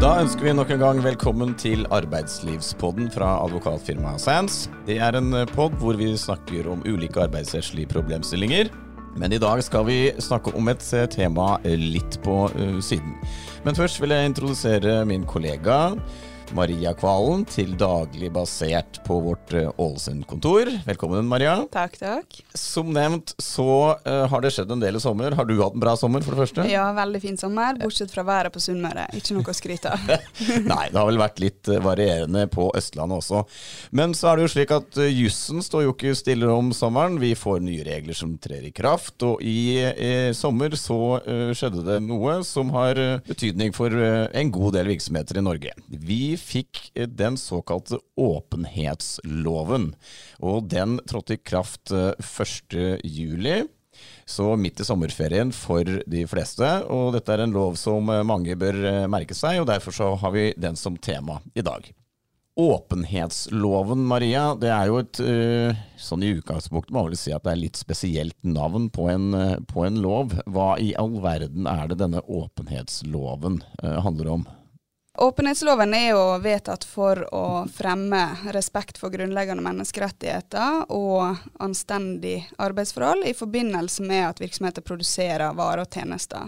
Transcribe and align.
Da 0.00 0.14
ønsker 0.16 0.46
vi 0.46 0.52
nok 0.56 0.70
en 0.72 0.80
gang 0.80 1.00
velkommen 1.04 1.50
til 1.60 1.82
arbeidslivspodden 1.92 3.10
fra 3.12 3.34
advokatfirmaet 3.42 4.22
Sands. 4.22 4.62
Det 4.86 4.94
er 4.96 5.18
en 5.18 5.34
pod 5.50 5.74
hvor 5.76 5.98
vi 6.00 6.14
snakker 6.16 6.70
om 6.72 6.80
ulike 6.88 7.20
arbeidsrettslige 7.20 7.90
problemstillinger. 7.90 8.70
Men 9.20 9.34
i 9.36 9.40
dag 9.42 9.60
skal 9.60 9.84
vi 9.84 9.98
snakke 10.16 10.54
om 10.56 10.72
et 10.72 10.86
eh, 10.96 11.04
tema 11.12 11.58
litt 11.66 12.16
på 12.24 12.38
siden. 12.80 13.12
Men 13.66 13.76
først 13.76 14.00
vil 14.00 14.16
jeg 14.16 14.30
introdusere 14.30 15.02
min 15.04 15.28
kollega. 15.28 15.90
Maria 16.56 16.90
Kvalen, 16.98 17.44
til 17.48 17.76
daglig 17.78 18.30
basert 18.34 18.98
på 19.06 19.20
vårt 19.22 19.52
eh, 19.54 19.68
Ålesund-kontor. 19.78 20.70
Velkommen, 20.86 21.28
Maria. 21.30 21.54
Takk, 21.70 21.94
takk. 22.00 22.38
Som 22.58 22.90
nevnt 22.94 23.34
så 23.38 23.94
uh, 24.02 24.24
har 24.30 24.42
det 24.42 24.50
skjedd 24.54 24.72
en 24.74 24.82
del 24.82 24.98
i 24.98 25.02
sommer. 25.02 25.36
Har 25.38 25.46
du 25.46 25.54
hatt 25.60 25.76
en 25.76 25.82
bra 25.82 25.94
sommer, 25.98 26.24
for 26.26 26.34
det 26.34 26.42
første? 26.42 26.66
Ja, 26.70 26.88
veldig 26.96 27.20
fin 27.22 27.38
sommer, 27.38 27.78
bortsett 27.78 28.10
fra 28.14 28.24
været 28.26 28.54
på 28.54 28.62
Sunnmøre. 28.62 29.06
Ikke 29.16 29.36
noe 29.36 29.52
å 29.52 29.56
skryte 29.56 29.92
av. 29.94 30.10
Nei, 30.72 30.88
det 30.90 30.98
har 30.98 31.06
vel 31.08 31.20
vært 31.22 31.42
litt 31.42 31.70
varierende 31.84 32.46
på 32.50 32.70
Østlandet 32.78 33.22
også. 33.22 33.44
Men 33.94 34.16
så 34.18 34.32
er 34.32 34.40
det 34.40 34.48
jo 34.48 34.54
slik 34.56 34.74
at 34.74 35.00
uh, 35.00 35.06
jussen 35.06 35.62
står 35.64 35.86
jo 35.86 35.94
ikke 35.94 36.16
stille 36.18 36.50
om 36.50 36.72
sommeren. 36.76 37.20
Vi 37.22 37.32
får 37.38 37.62
nye 37.62 37.86
regler 37.86 38.18
som 38.18 38.34
trer 38.42 38.66
i 38.66 38.74
kraft, 38.74 39.20
og 39.26 39.44
i, 39.46 39.78
i 39.78 40.12
sommer 40.36 40.74
så 40.78 41.00
uh, 41.22 41.54
skjedde 41.54 41.86
det 41.86 42.00
noe 42.08 42.40
som 42.46 42.74
har 42.74 42.98
betydning 43.30 43.74
for 43.76 43.94
en 43.94 44.50
god 44.52 44.74
del 44.74 44.90
virksomheter 44.90 45.38
i 45.38 45.44
Norge. 45.44 45.72
Vi 45.86 46.39
fikk 46.40 46.88
den 46.96 47.36
såkalte 47.40 48.00
åpenhetsloven. 48.20 49.92
Og 50.40 50.70
den 50.72 50.98
trådte 51.08 51.36
i 51.36 51.42
kraft 51.42 51.92
1.7. 51.92 53.68
Så 54.24 54.56
midt 54.56 54.80
i 54.80 54.84
sommerferien 54.86 55.52
for 55.52 55.84
de 55.84 56.26
fleste. 56.30 56.66
Og 56.88 57.14
dette 57.16 57.34
er 57.34 57.44
en 57.44 57.56
lov 57.56 57.76
som 57.80 58.08
mange 58.26 58.56
bør 58.58 59.06
merke 59.12 59.36
seg, 59.36 59.60
og 59.60 59.68
derfor 59.70 59.96
så 59.96 60.12
har 60.20 60.36
vi 60.36 60.52
den 60.56 60.78
som 60.78 60.96
tema 60.96 61.40
i 61.54 61.64
dag. 61.66 61.90
Åpenhetsloven, 62.60 64.02
Maria, 64.04 64.50
det 64.58 64.68
er 64.74 64.90
jo 64.90 64.98
et 65.00 65.20
sånn 66.00 66.24
i 66.26 66.32
utgangspunktet 66.34 66.92
må 66.92 67.00
man 67.00 67.08
vel 67.08 67.20
si 67.20 67.32
at 67.32 67.44
det 67.46 67.54
er 67.54 67.60
litt 67.60 67.78
spesielt 67.78 68.36
navn 68.44 68.88
på 68.92 69.06
en, 69.08 69.30
på 69.70 69.86
en 69.86 70.00
lov. 70.02 70.34
Hva 70.50 70.74
i 70.82 70.90
all 71.00 71.20
verden 71.24 71.68
er 71.70 71.88
det 71.88 72.00
denne 72.02 72.20
åpenhetsloven 72.26 73.62
handler 73.80 74.34
om? 74.34 74.48
Åpenhetsloven 75.18 75.94
er 75.94 76.12
jo 76.12 76.22
vedtatt 76.38 76.84
for 76.86 77.18
å 77.34 77.64
fremme 77.74 78.20
respekt 78.54 79.00
for 79.00 79.10
grunnleggende 79.10 79.64
menneskerettigheter 79.66 80.84
og 80.94 81.40
anstendig 81.58 82.44
arbeidsforhold 82.62 83.26
i 83.26 83.34
forbindelse 83.34 84.06
med 84.06 84.28
at 84.28 84.40
virksomheter 84.40 84.86
produserer 84.86 85.56
varer 85.58 85.82
og 85.82 85.90
tjenester. 85.90 86.46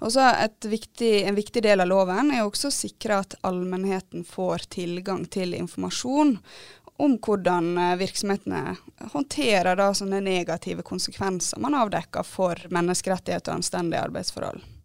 Også 0.00 0.22
viktig, 0.64 1.26
En 1.26 1.34
viktig 1.34 1.62
del 1.62 1.80
av 1.80 1.90
loven 1.90 2.30
er 2.30 2.46
også 2.46 2.70
å 2.70 2.78
sikre 2.78 3.18
at 3.20 3.34
allmennheten 3.42 4.24
får 4.24 4.70
tilgang 4.70 5.26
til 5.26 5.52
informasjon 5.54 6.38
om 6.96 7.18
hvordan 7.18 7.98
virksomhetene 7.98 8.76
håndterer 9.12 9.76
da 9.76 9.92
negative 10.20 10.82
konsekvenser 10.82 11.58
man 11.60 11.74
avdekker 11.74 12.22
for 12.22 12.56
menneskerettigheter 12.70 13.52
og 13.52 13.60
anstendige 13.60 14.06
arbeidsforhold. 14.08 14.79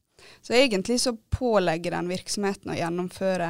Så 0.45 0.53
egentlig 0.53 0.99
så 1.01 1.15
pålegger 1.33 1.95
den 1.95 2.11
virksomheten 2.11 2.69
å 2.69 2.77
gjennomføre 2.77 3.49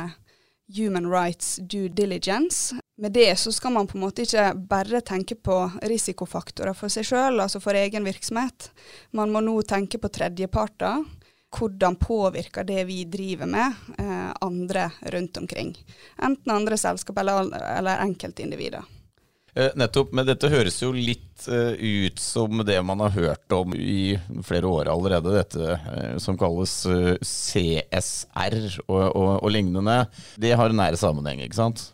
human 0.78 1.10
rights 1.12 1.56
due 1.56 1.90
diligence. 1.90 2.76
Med 2.98 3.12
det 3.12 3.36
så 3.36 3.52
skal 3.52 3.76
man 3.76 3.88
på 3.88 3.98
en 3.98 4.06
måte 4.06 4.24
ikke 4.24 4.54
bare 4.56 5.02
tenke 5.04 5.36
på 5.36 5.58
risikofaktorer 5.84 6.78
for 6.78 6.94
seg 6.94 7.04
sjøl, 7.10 7.42
altså 7.44 7.60
for 7.60 7.76
egen 7.76 8.08
virksomhet. 8.08 8.70
Man 9.12 9.36
må 9.36 9.44
nå 9.44 9.60
tenke 9.68 10.00
på 10.00 10.10
tredjeparter. 10.10 11.04
Hvordan 11.56 11.96
påvirker 12.00 12.64
det 12.68 12.82
vi 12.88 13.04
driver 13.08 13.48
med, 13.48 13.76
eh, 14.00 14.32
andre 14.42 14.90
rundt 15.12 15.38
omkring. 15.38 15.76
Enten 16.18 16.52
andre 16.52 16.78
selskap 16.78 17.18
eller, 17.18 17.52
eller 17.78 18.04
enkeltindivider. 18.04 18.84
Eh, 19.56 19.72
nettopp, 19.80 20.12
men 20.12 20.28
dette 20.28 20.50
høres 20.52 20.82
jo 20.82 20.90
litt 20.92 21.46
uh, 21.48 21.72
ut 21.80 22.20
som 22.20 22.60
det 22.68 22.76
man 22.84 23.00
har 23.06 23.14
hørt 23.16 23.54
om 23.56 23.72
i 23.72 24.18
flere 24.44 24.68
år 24.68 24.90
allerede. 24.92 25.32
Dette 25.32 25.78
uh, 25.80 26.18
som 26.20 26.36
kalles 26.40 26.74
CSR 27.24 28.58
og, 28.90 29.06
og, 29.06 29.30
og, 29.38 29.48
lignende. 29.56 30.02
Det 30.36 30.52
har 30.60 30.74
en 30.74 30.80
nære 30.82 31.00
sammenheng, 31.00 31.40
ikke 31.46 31.62
sant? 31.62 31.86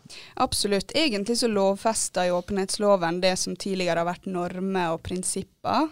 Absolutt. 0.42 0.90
Egentlig 0.98 1.38
så 1.38 1.52
lovfester 1.52 2.32
jo 2.32 2.40
åpenhetsloven 2.40 3.22
det 3.22 3.36
som 3.38 3.54
tidligere 3.54 4.02
har 4.02 4.10
vært 4.10 4.26
normer 4.26 4.96
og 4.96 5.04
prinsipper 5.06 5.86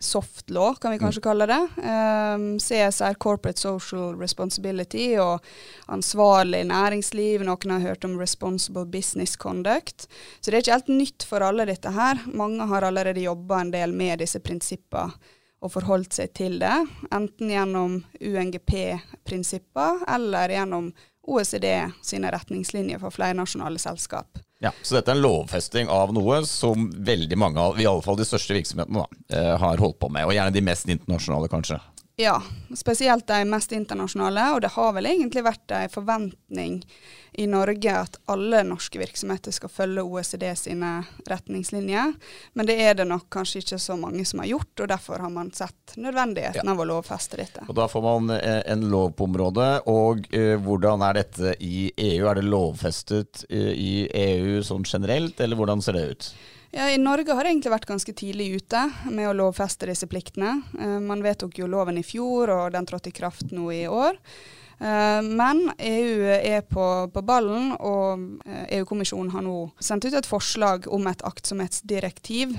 soft 0.00 0.50
law, 0.50 0.74
kan 0.74 0.90
vi 0.90 0.96
mm. 0.96 1.04
kanskje 1.04 1.22
kalle 1.22 1.46
det. 1.46 1.60
Um, 1.76 1.84
ehm, 1.84 2.58
CSR, 2.58 3.14
Corporate 3.14 3.60
Social 3.60 4.14
Responsibility, 4.18 5.18
og 5.20 5.44
ansvarlig 5.92 6.62
næringsliv. 6.70 7.44
Noen 7.44 7.74
har 7.76 7.84
hørt 7.84 8.06
om 8.08 8.16
Responsible 8.20 8.86
Business 8.86 9.36
Conduct. 9.36 10.08
Så 10.40 10.50
det 10.50 10.56
er 10.56 10.64
ikke 10.64 10.78
helt 10.78 10.94
nytt 10.94 11.28
for 11.28 11.44
alle, 11.44 11.68
dette 11.68 11.92
her. 11.92 12.24
Mange 12.32 12.66
har 12.72 12.88
allerede 12.88 13.26
jobba 13.26 13.60
en 13.60 13.74
del 13.74 13.92
med 13.92 14.24
disse 14.24 14.40
prinsippene 14.40 15.36
og 15.60 15.74
forholdt 15.74 16.16
seg 16.16 16.32
til 16.36 16.56
det. 16.62 16.76
Enten 17.12 17.50
gjennom 17.52 17.98
UNGP-prinsipper 18.16 20.06
eller 20.08 20.54
gjennom 20.56 20.88
OECD 21.30 21.66
sine 22.02 22.30
retningslinjer 22.34 23.00
for 23.02 23.14
flernasjonale 23.14 23.78
selskap. 23.78 24.40
Ja, 24.60 24.72
Så 24.82 24.98
dette 24.98 25.08
er 25.08 25.16
en 25.16 25.22
lovfesting 25.24 25.88
av 25.88 26.12
noe 26.12 26.42
som 26.44 26.90
veldig 26.92 27.36
mange 27.40 27.62
av 27.62 27.78
i 27.80 27.86
alle 27.88 28.04
fall 28.04 28.18
de 28.20 28.26
største 28.28 28.52
virksomhetene 28.52 29.00
da, 29.00 29.06
eh, 29.36 29.54
har 29.62 29.80
holdt 29.80 29.98
på 30.02 30.10
med, 30.12 30.26
og 30.28 30.34
gjerne 30.36 30.52
de 30.52 30.60
mest 30.60 30.90
internasjonale, 30.92 31.48
kanskje? 31.48 31.80
Ja, 32.20 32.42
spesielt 32.76 33.26
de 33.26 33.44
mest 33.48 33.72
internasjonale. 33.72 34.42
Og 34.52 34.60
det 34.60 34.74
har 34.74 34.92
vel 34.92 35.08
egentlig 35.08 35.40
vært 35.46 35.72
en 35.72 35.88
forventning 35.88 36.82
i 37.40 37.46
Norge 37.48 37.94
at 37.96 38.18
alle 38.28 38.60
norske 38.66 39.00
virksomheter 39.00 39.54
skal 39.54 39.72
følge 39.72 40.04
OECD 40.04 40.44
sine 40.58 40.90
retningslinjer. 41.30 42.12
Men 42.52 42.68
det 42.68 42.76
er 42.84 42.98
det 42.98 43.06
nok 43.08 43.30
kanskje 43.32 43.62
ikke 43.62 43.80
så 43.80 43.96
mange 43.96 44.26
som 44.28 44.42
har 44.44 44.50
gjort, 44.50 44.74
og 44.82 44.92
derfor 44.92 45.24
har 45.24 45.32
man 45.32 45.48
sett 45.56 45.96
nødvendigheten 45.96 46.60
ja. 46.60 46.74
av 46.74 46.84
å 46.84 46.88
lovfeste 46.92 47.40
dette. 47.40 47.64
Og 47.68 47.78
Da 47.80 47.88
får 47.88 48.04
man 48.04 48.36
eh, 48.36 48.60
en 48.68 48.84
lov 48.92 49.14
på 49.16 49.24
området. 49.30 49.72
Og 49.88 50.28
eh, 50.36 50.58
hvordan 50.60 51.06
er 51.08 51.22
dette 51.22 51.56
i 51.64 51.88
EU? 51.96 52.28
Er 52.28 52.36
det 52.36 52.48
lovfestet 52.50 53.46
eh, 53.48 53.72
i 53.72 53.92
EU 54.26 54.60
sånn 54.66 54.84
generelt, 54.84 55.40
eller 55.40 55.56
hvordan 55.56 55.80
ser 55.80 55.96
det 55.96 56.08
ut? 56.12 56.32
Ja, 56.72 56.90
I 56.90 56.98
Norge 56.98 57.34
har 57.34 57.42
det 57.42 57.50
egentlig 57.50 57.72
vært 57.72 57.88
ganske 57.90 58.12
tidlig 58.14 58.46
ute 58.60 58.84
med 59.10 59.26
å 59.26 59.34
lovfeste 59.34 59.88
disse 59.90 60.06
pliktene. 60.06 60.60
Uh, 60.78 61.00
man 61.02 61.22
vedtok 61.24 61.58
jo 61.58 61.66
loven 61.66 61.98
i 61.98 62.06
fjor, 62.06 62.52
og 62.54 62.74
den 62.76 62.86
trådte 62.86 63.10
i 63.10 63.16
kraft 63.16 63.50
nå 63.50 63.72
i 63.74 63.88
år. 63.90 64.18
Uh, 64.78 65.18
men 65.26 65.64
EU 65.74 66.28
er 66.36 66.62
på, 66.70 66.86
på 67.10 67.22
ballen, 67.26 67.72
og 67.74 68.22
uh, 68.46 68.62
EU-kommisjonen 68.78 69.32
har 69.34 69.42
nå 69.42 69.56
sendt 69.82 70.06
ut 70.06 70.14
et 70.14 70.30
forslag 70.30 70.86
om 70.94 71.10
et 71.10 71.26
aktsomhetsdirektiv 71.26 72.54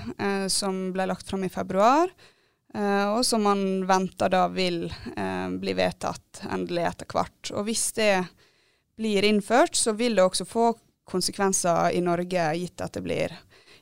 som 0.51 0.83
ble 0.91 1.07
lagt 1.07 1.31
fram 1.31 1.47
i 1.47 1.51
februar. 1.51 2.11
og 2.71 3.25
som 3.27 3.43
man 3.43 3.83
venter 3.83 4.29
da 4.31 4.45
vil 4.47 4.85
bli 5.59 5.73
vedtatt 5.75 6.43
endelig 6.51 6.85
etter 6.87 7.07
hvert. 7.11 7.51
Og 7.51 7.65
hvis 7.67 7.91
det 7.97 8.13
blir 8.95 9.27
innført, 9.27 9.75
så 9.75 9.91
vil 9.91 10.15
det 10.15 10.23
også 10.23 10.47
få 10.47 10.69
konsekvenser 11.03 11.91
i 11.91 12.01
Norge, 12.01 12.45
gitt 12.55 12.81
at 12.81 12.95
det 12.95 13.03
blir 13.03 13.35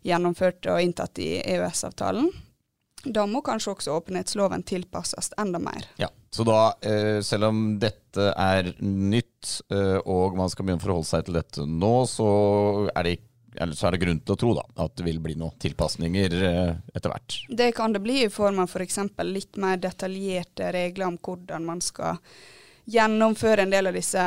gjennomført 0.05 0.67
og 0.71 0.81
inntatt 0.83 1.19
i 1.21 1.39
EØS-avtalen. 1.41 2.29
Da 3.03 3.23
må 3.29 3.39
kanskje 3.45 3.71
også 3.73 3.95
åpenhetsloven 3.95 4.63
tilpasses 4.67 5.31
enda 5.39 5.59
mer. 5.63 5.85
Ja, 6.01 6.09
Så 6.31 6.43
da, 6.45 6.73
eh, 6.81 7.21
selv 7.25 7.47
om 7.47 7.79
dette 7.79 8.33
er 8.37 8.73
nytt, 8.83 9.61
eh, 9.71 9.97
og 10.05 10.35
man 10.37 10.49
skal 10.49 10.65
begynne 10.65 10.81
å 10.81 10.83
forholde 10.83 11.09
seg 11.09 11.25
til 11.25 11.33
dette 11.39 11.65
nå, 11.65 12.05
så 12.05 12.89
er 12.93 13.03
det, 13.03 13.15
så 13.73 13.87
er 13.87 13.91
det 13.95 14.01
grunn 14.03 14.19
til 14.19 14.35
å 14.35 14.37
tro 14.37 14.53
da, 14.53 14.65
at 14.83 14.95
det 14.95 15.05
vil 15.07 15.17
bli 15.23 15.33
noen 15.39 15.57
tilpasninger 15.57 16.35
eh, 16.43 16.75
etter 16.93 17.09
hvert? 17.09 17.39
Det 17.49 17.71
kan 17.73 17.95
det 17.95 18.03
bli 18.03 18.25
i 18.25 18.29
form 18.29 18.59
av 18.59 18.69
f.eks. 18.69 18.99
For 19.15 19.25
litt 19.25 19.57
mer 19.57 19.77
detaljerte 19.77 20.69
regler 20.75 21.07
om 21.07 21.17
hvordan 21.17 21.65
man 21.65 21.81
skal 21.81 22.19
gjennomføre 22.89 23.63
en 23.63 23.71
del 23.73 23.89
av 23.89 23.95
disse 23.95 24.23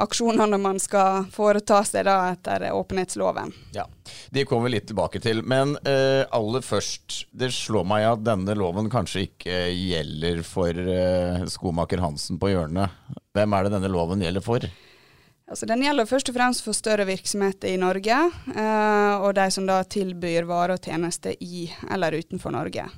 aksjonene 0.00 0.58
man 0.60 0.80
skal 0.80 1.26
foreta 1.32 1.82
seg 1.86 2.06
da 2.08 2.16
etter 2.32 2.68
åpenhetsloven. 2.72 3.52
Ja, 3.76 3.86
De 4.30 4.44
kommer 4.48 4.68
vi 4.68 4.76
litt 4.76 4.88
tilbake 4.90 5.20
til. 5.22 5.42
Men 5.42 5.76
uh, 5.86 6.24
aller 6.34 6.64
først, 6.64 7.24
det 7.30 7.52
slår 7.54 7.86
meg 7.88 8.06
at 8.08 8.24
denne 8.26 8.56
loven 8.58 8.90
kanskje 8.92 9.26
ikke 9.28 9.60
gjelder 9.74 10.42
for 10.46 10.72
uh, 10.74 11.44
skomaker 11.50 12.02
Hansen 12.04 12.40
på 12.40 12.52
hjørnet. 12.54 12.94
Hvem 13.36 13.56
er 13.56 13.66
det 13.66 13.74
denne 13.76 13.92
loven 13.92 14.24
gjelder 14.24 14.44
for? 14.44 14.64
Altså, 15.48 15.64
den 15.68 15.80
gjelder 15.84 16.08
først 16.08 16.28
og 16.28 16.36
fremst 16.36 16.64
for 16.64 16.76
større 16.76 17.06
virksomheter 17.08 17.72
i 17.72 17.78
Norge, 17.80 18.16
uh, 18.52 19.14
og 19.24 19.30
de 19.38 19.46
som 19.52 19.68
da 19.68 19.80
tilbyr 19.84 20.48
varer 20.48 20.76
og 20.76 20.84
tjenester 20.84 21.36
i 21.40 21.68
eller 21.88 22.18
utenfor 22.20 22.52
Norge. 22.52 22.88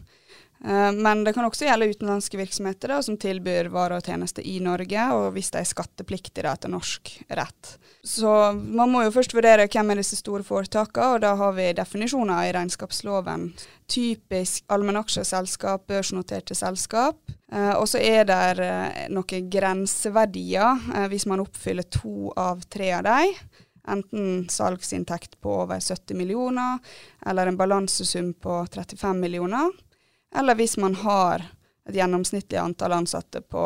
Eh, 0.65 0.93
Men 0.93 1.25
det 1.25 1.33
kan 1.33 1.45
også 1.45 1.65
gjelde 1.65 1.89
utenlandske 1.95 2.39
virksomheter 2.41 2.93
da, 2.93 3.01
som 3.03 3.17
tilbyr 3.21 3.71
varer 3.73 3.97
og 3.99 4.05
tjenester 4.07 4.45
i 4.47 4.59
Norge, 4.61 5.07
og 5.17 5.33
hvis 5.35 5.51
de 5.55 5.62
er 5.62 5.69
skattepliktige 5.69 6.51
etter 6.51 6.73
norsk 6.73 7.15
rett. 7.29 7.77
Så 8.05 8.31
man 8.57 8.93
må 8.93 9.05
jo 9.05 9.15
først 9.15 9.35
vurdere 9.37 9.69
hvem 9.69 9.93
er 9.93 10.01
disse 10.03 10.21
store 10.21 10.45
foretakene, 10.45 11.15
og 11.15 11.25
da 11.25 11.35
har 11.41 11.57
vi 11.57 11.71
definisjoner 11.77 12.49
i 12.49 12.53
regnskapsloven. 12.57 13.51
Typisk 13.91 14.69
allmennaksjeselskap, 14.71 15.87
børsnoterte 15.89 16.55
selskap. 16.55 17.19
Eh, 17.53 17.73
og 17.79 17.89
så 17.89 18.03
er 18.05 18.29
det 18.29 18.67
eh, 18.67 19.09
noen 19.11 19.51
grenseverdier 19.51 21.09
hvis 21.11 21.27
man 21.27 21.43
oppfyller 21.43 21.89
to 21.89 22.31
av 22.39 22.62
tre 22.69 22.93
av 23.01 23.09
dem. 23.09 23.35
Enten 23.91 24.45
salgsinntekt 24.53 25.39
på 25.41 25.55
over 25.62 25.81
70 25.81 26.15
millioner, 26.15 26.79
eller 27.27 27.49
en 27.49 27.57
balansesum 27.57 28.35
på 28.37 28.61
35 28.69 29.17
millioner. 29.19 29.73
Eller 30.37 30.55
hvis 30.55 30.77
man 30.79 30.94
har 30.94 31.43
et 31.88 31.94
gjennomsnittlig 31.97 32.59
antall 32.61 32.93
ansatte 32.93 33.41
på 33.43 33.65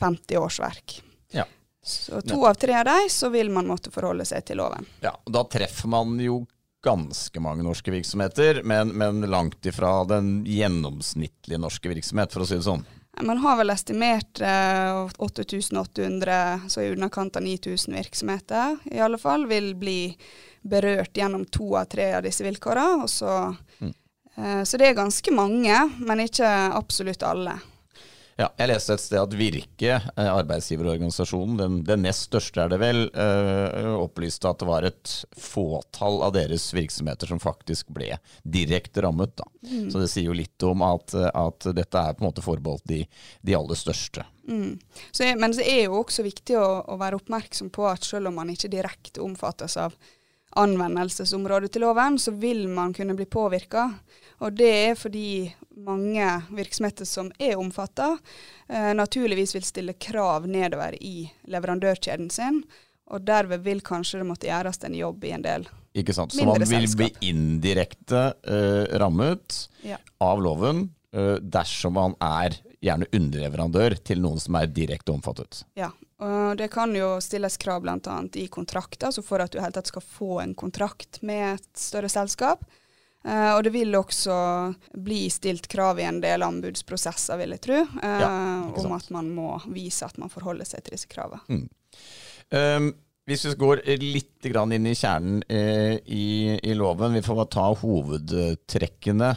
50 0.00 0.38
årsverk. 0.38 1.00
Ja. 1.34 1.44
Så 1.84 2.20
to 2.26 2.40
av 2.46 2.54
tre 2.54 2.74
av 2.78 2.84
dem, 2.88 3.08
så 3.10 3.28
vil 3.28 3.50
man 3.50 3.66
måtte 3.68 3.90
forholde 3.94 4.24
seg 4.26 4.44
til 4.48 4.58
loven. 4.58 4.86
Ja, 5.04 5.12
og 5.24 5.32
Da 5.32 5.44
treffer 5.44 5.88
man 5.92 6.16
jo 6.20 6.44
ganske 6.86 7.40
mange 7.42 7.64
norske 7.66 7.90
virksomheter, 7.90 8.60
men, 8.62 8.92
men 8.94 9.20
langt 9.30 9.66
ifra 9.66 10.04
den 10.06 10.44
gjennomsnittlige 10.46 11.58
norske 11.58 11.90
virksomhet, 11.90 12.32
for 12.32 12.44
å 12.44 12.46
si 12.46 12.58
det 12.60 12.66
sånn. 12.66 12.84
Man 13.26 13.40
har 13.40 13.56
vel 13.56 13.72
estimert 13.72 14.40
eh, 14.44 15.06
8800, 15.24 16.68
så 16.68 16.82
i 16.84 16.90
underkant 16.92 17.36
av 17.36 17.42
9000 17.42 17.94
virksomheter 17.96 18.76
i 18.92 19.00
alle 19.00 19.18
fall, 19.18 19.46
vil 19.48 19.72
bli 19.74 20.16
berørt 20.66 21.16
gjennom 21.16 21.46
to 21.50 21.72
av 21.80 21.88
tre 21.90 22.10
av 22.18 22.26
disse 22.26 22.44
vilkårene. 22.44 23.02
og 23.02 23.10
Så, 23.10 23.56
Mm. 23.80 23.92
Eh, 24.38 24.62
så 24.64 24.80
det 24.80 24.90
er 24.90 24.98
ganske 24.98 25.34
mange, 25.34 25.80
men 25.98 26.26
ikke 26.26 26.50
absolutt 26.76 27.24
alle. 27.26 27.58
Ja, 28.36 28.50
jeg 28.60 28.68
leste 28.68 28.92
et 28.92 29.00
sted 29.00 29.16
at 29.16 29.32
Virke, 29.32 29.94
eh, 29.96 30.26
arbeidsgiverorganisasjonen, 30.28 31.56
den, 31.56 31.76
den 31.88 32.02
nest 32.04 32.26
største 32.28 32.66
er 32.66 32.72
det 32.74 32.78
vel, 32.82 33.06
øh, 33.08 33.94
opplyste 33.96 34.50
at 34.50 34.60
det 34.60 34.68
var 34.68 34.84
et 34.84 35.12
fåtall 35.40 36.20
av 36.26 36.34
deres 36.36 36.66
virksomheter 36.76 37.32
som 37.32 37.40
faktisk 37.40 37.94
ble 37.96 38.10
direkte 38.44 39.06
rammet. 39.06 39.32
Da. 39.40 39.48
Så 39.88 40.02
det 40.02 40.10
sier 40.12 40.28
jo 40.28 40.36
litt 40.36 40.66
om 40.68 40.84
at, 40.84 41.16
at 41.16 41.70
dette 41.78 42.02
er 42.02 42.12
på 42.12 42.26
en 42.26 42.28
måte 42.28 42.44
forbeholdt 42.44 42.84
de, 42.92 43.00
de 43.40 43.56
aller 43.56 43.80
største. 43.80 44.26
Mm. 44.44 44.76
Så, 45.08 45.30
men 45.32 45.56
det 45.56 45.64
er 45.64 45.86
jo 45.86 46.02
også 46.02 46.26
viktig 46.26 46.60
å, 46.60 46.68
å 46.92 47.00
være 47.00 47.16
oppmerksom 47.22 47.72
på 47.72 47.88
at 47.88 48.04
selv 48.04 48.28
om 48.28 48.36
man 48.42 48.52
ikke 48.52 48.68
direkte 48.76 49.24
omfattes 49.24 49.78
av 49.80 49.96
anvendelsesområdet 50.60 51.72
til 51.72 51.86
loven, 51.88 52.20
så 52.20 52.36
vil 52.36 52.66
man 52.68 52.92
kunne 52.96 53.16
bli 53.16 53.26
påvirka. 53.28 53.90
Og 54.44 54.52
det 54.58 54.70
er 54.90 54.98
fordi 54.98 55.28
mange 55.86 56.26
virksomheter 56.56 57.08
som 57.08 57.30
er 57.40 57.56
omfatta, 57.60 58.16
eh, 58.68 58.92
naturligvis 58.96 59.54
vil 59.56 59.64
stille 59.64 59.94
krav 60.00 60.46
nedover 60.48 60.96
i 61.00 61.30
leverandørkjeden 61.48 62.30
sin. 62.32 62.62
Og 63.06 63.22
derved 63.24 63.62
vil 63.62 63.80
kanskje 63.86 64.18
det 64.20 64.26
måtte 64.26 64.48
gjøres 64.50 64.80
en 64.84 64.96
jobb 64.98 65.24
i 65.24 65.32
en 65.36 65.44
del. 65.44 65.66
Ikke 65.96 66.12
sant? 66.12 66.34
Så 66.34 66.44
man 66.44 66.60
vil 66.60 66.88
bli 66.98 67.10
indirekte 67.28 68.32
eh, 68.44 68.98
rammet 68.98 69.68
Ja. 69.86 69.96
av 70.20 70.42
loven 70.42 70.88
eh, 71.14 71.36
dersom 71.40 71.94
man 71.96 72.16
er 72.20 72.58
gjerne 72.82 73.06
underleverandør 73.16 73.96
til 74.04 74.20
noen 74.20 74.40
som 74.42 74.58
er 74.58 74.66
direkte 74.68 75.14
omfattet. 75.14 75.62
Ja, 75.78 75.88
og 76.20 76.58
det 76.60 76.68
kan 76.74 76.92
jo 76.94 77.14
stilles 77.24 77.56
krav 77.62 77.80
bl.a. 77.82 78.16
i 78.34 78.46
kontrakter, 78.52 79.08
altså 79.08 79.24
for 79.24 79.40
at 79.42 79.52
du 79.54 79.58
i 79.58 79.62
hele 79.64 79.72
tatt 79.78 79.88
skal 79.90 80.04
få 80.04 80.40
en 80.42 80.52
kontrakt 80.58 81.22
med 81.22 81.54
et 81.56 81.70
større 81.80 82.10
selskap. 82.12 82.66
Eh, 83.26 83.52
og 83.56 83.64
det 83.66 83.72
vil 83.74 83.96
også 83.98 84.36
bli 85.02 85.24
stilt 85.34 85.66
krav 85.70 85.98
i 85.98 86.06
en 86.06 86.20
del 86.22 86.44
anbudsprosesser, 86.46 87.40
vil 87.40 87.56
jeg 87.56 87.64
tro, 87.66 87.80
eh, 87.82 88.20
Ja, 88.22 88.30
om 88.70 88.94
at 88.94 89.10
man 89.14 89.32
må 89.34 89.56
vise 89.66 90.06
at 90.06 90.18
man 90.22 90.30
forholder 90.30 90.68
seg 90.68 90.86
til 90.86 90.94
disse 90.94 91.10
kravene. 91.10 91.66
Um, 92.54 92.92
hvis 93.26 93.42
vi 93.48 93.56
går 93.58 93.82
litt 93.98 94.46
grann 94.52 94.70
inn 94.76 94.86
i 94.86 94.94
kjernen 94.94 95.40
eh, 95.50 95.98
i, 96.06 96.54
i 96.62 96.74
loven, 96.78 97.16
vi 97.16 97.24
får 97.26 97.40
bare 97.40 97.50
ta 97.56 97.64
hovedtrekkene. 97.80 99.32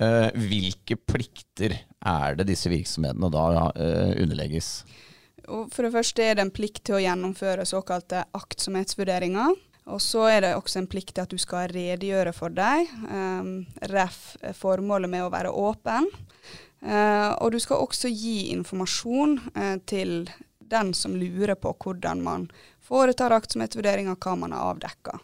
Eh, 0.00 0.26
hvilke 0.48 0.98
plikter 1.00 1.78
er 2.04 2.36
det 2.36 2.50
disse 2.50 2.68
virksomhetene 2.72 3.30
da 3.32 3.46
eh, 3.72 4.12
underlegges? 4.20 4.68
For 5.72 5.86
det 5.86 5.94
første 5.94 6.24
er 6.24 6.36
det 6.36 6.44
en 6.44 6.52
plikt 6.52 6.84
til 6.84 6.98
å 6.98 7.02
gjennomføre 7.02 7.64
såkalte 7.68 8.26
aktsomhetsvurderinger. 8.36 9.56
Og 9.90 10.00
så 10.02 10.26
er 10.30 10.44
det 10.44 10.56
også 10.56 10.80
en 10.80 10.88
plikt 10.90 11.14
til 11.16 11.24
at 11.24 11.32
du 11.32 11.38
skal 11.40 11.70
redegjøre 11.72 12.32
for 12.36 12.52
deg. 12.54 12.90
Um, 13.10 13.66
ref. 13.92 14.36
formålet 14.58 15.10
med 15.10 15.26
å 15.26 15.32
være 15.32 15.52
åpen. 15.52 16.08
Uh, 16.80 17.36
og 17.42 17.52
du 17.52 17.58
skal 17.60 17.82
også 17.84 18.08
gi 18.08 18.50
informasjon 18.54 19.36
uh, 19.52 19.76
til 19.90 20.30
den 20.70 20.94
som 20.94 21.16
lurer 21.18 21.58
på 21.58 21.74
hvordan 21.82 22.22
man 22.24 22.46
foretar 22.80 23.34
aktsomhetsvurdering 23.36 24.08
av 24.08 24.16
hva 24.22 24.36
man 24.38 24.54
har 24.56 24.70
avdekka. 24.72 25.18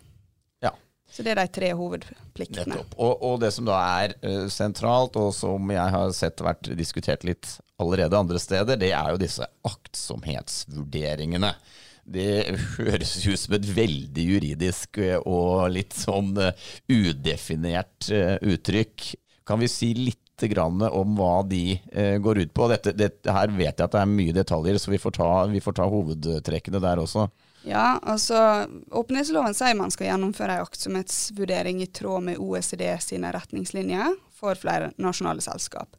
Ja. 0.65 0.75
Så 1.09 1.25
det 1.25 1.33
er 1.33 1.41
de 1.41 1.55
tre 1.55 1.71
hovedpliktene. 1.79 2.75
Nettopp. 2.75 2.99
Og, 2.99 3.25
og 3.31 3.41
det 3.41 3.53
som 3.57 3.69
da 3.69 3.79
er 4.03 4.17
uh, 4.27 4.47
sentralt, 4.53 5.17
og 5.17 5.33
som 5.37 5.73
jeg 5.73 5.97
har 5.97 6.13
sett 6.17 6.45
vært 6.45 6.75
diskutert 6.77 7.25
litt 7.25 7.57
allerede 7.81 8.19
andre 8.19 8.41
steder, 8.43 8.79
det 8.81 8.93
er 8.93 9.15
jo 9.15 9.23
disse 9.23 9.49
aktsomhetsvurderingene. 9.69 11.55
Det 12.07 12.55
høres 12.77 13.17
ut 13.27 13.41
som 13.41 13.57
et 13.57 13.67
veldig 13.77 14.27
juridisk 14.31 15.01
eh, 15.03 15.19
og 15.19 15.67
litt 15.75 15.97
sånn 15.97 16.37
eh, 16.39 16.69
udefinert 16.87 18.11
eh, 18.15 18.37
uttrykk. 18.47 19.09
Kan 19.47 19.63
vi 19.63 19.71
si 19.71 19.91
litt 19.99 20.23
om 20.37 21.15
hva 21.17 21.39
de 21.49 21.79
går 22.21 22.43
ut 22.43 22.51
på? 22.53 22.67
Dette, 22.69 22.93
dette, 22.93 23.33
her 23.33 23.49
vet 23.57 23.79
jeg 23.79 23.87
at 23.87 23.95
det 23.95 24.01
er 24.03 24.11
mye 24.11 24.35
detaljer, 24.37 24.77
så 24.77 24.91
vi 24.93 24.99
får 25.01 25.15
ta, 25.17 25.29
vi 25.49 25.63
får 25.65 25.79
ta 25.79 25.87
hovedtrekkene 25.89 26.83
der 26.85 27.01
også. 27.01 27.25
Ja, 27.65 27.97
altså 28.05 28.67
åpenhetsloven 28.93 29.57
sier 29.57 29.79
man 29.79 29.95
skal 29.95 30.11
gjennomføre 30.11 30.59
en 30.59 30.67
aktsomhetsvurdering 30.67 31.81
i 31.83 31.89
tråd 31.89 32.27
med 32.29 32.43
OECD 32.43 32.85
sine 33.01 33.33
retningslinjer 33.33 34.13
for 34.37 34.61
flere 34.61 34.93
nasjonale 35.01 35.41
selskap. 35.41 35.97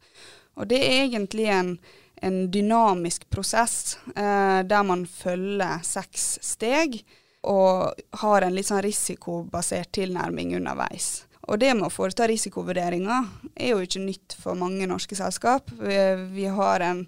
Og 0.54 0.70
det 0.70 0.80
er 0.86 1.02
egentlig 1.08 1.50
en, 1.50 1.74
en 2.22 2.50
dynamisk 2.50 3.28
prosess 3.30 3.98
eh, 4.16 4.60
der 4.64 4.82
man 4.86 5.06
følger 5.06 5.84
seks 5.86 6.38
steg 6.42 7.00
og 7.48 7.94
har 8.22 8.42
en 8.42 8.54
litt 8.56 8.68
sånn 8.68 8.82
risikobasert 8.84 9.92
tilnærming 9.94 10.56
underveis. 10.58 11.27
Og 11.48 11.56
det 11.62 11.70
med 11.78 11.86
å 11.88 11.92
foreta 11.92 12.26
risikovurderinger 12.28 13.24
er 13.56 13.70
jo 13.72 13.78
ikke 13.80 14.02
nytt 14.04 14.34
for 14.36 14.54
mange 14.58 14.84
norske 14.90 15.16
selskap. 15.16 15.70
Vi, 15.80 15.96
vi 16.34 16.44
har 16.52 16.82
en 16.84 17.06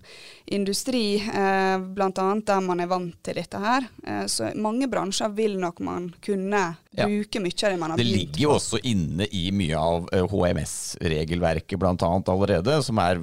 industri 0.50 1.18
eh, 1.20 1.76
bl.a. 1.78 2.08
der 2.48 2.60
man 2.64 2.80
er 2.80 2.88
vant 2.90 3.18
til 3.26 3.36
dette 3.36 3.60
her. 3.60 3.84
Eh, 4.06 4.24
så 4.32 4.48
mange 4.56 4.88
bransjer 4.90 5.28
vil 5.36 5.58
nok 5.60 5.82
man 5.84 6.08
kunne 6.24 6.62
Ja. 6.90 7.04
bruke 7.06 7.38
mye 7.38 7.54
av 7.54 7.70
det 7.70 7.78
man 7.78 7.90
har 7.92 8.00
Det 8.00 8.04
ligger 8.08 8.40
jo 8.42 8.48
også 8.56 8.80
inne 8.82 9.28
i 9.30 9.44
mye 9.54 9.76
av 9.78 10.08
eh, 10.12 10.24
HMS-regelverket 10.26 11.78
blant 11.78 12.02
annet 12.02 12.28
allerede, 12.32 12.80
som 12.82 12.98
er, 12.98 13.20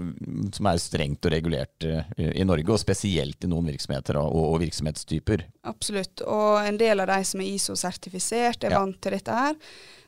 som 0.56 0.70
er 0.72 0.80
strengt 0.80 1.26
og 1.28 1.34
regulert 1.34 1.84
eh, 1.84 2.08
i 2.32 2.46
Norge, 2.48 2.70
og 2.72 2.80
spesielt 2.80 3.44
i 3.44 3.50
noen 3.52 3.68
virksomheter 3.74 4.22
og, 4.22 4.32
og 4.54 4.62
virksomhetstyper. 4.64 5.44
Absolutt. 5.68 6.24
Og 6.24 6.62
en 6.64 6.80
del 6.80 7.04
av 7.04 7.10
de 7.12 7.20
som 7.28 7.42
er 7.44 7.52
ISO-sertifisert, 7.58 8.64
er 8.64 8.78
Ja. 8.78 8.80
vant 8.86 9.02
til 9.04 9.18
dette 9.18 9.36
her. 9.36 9.56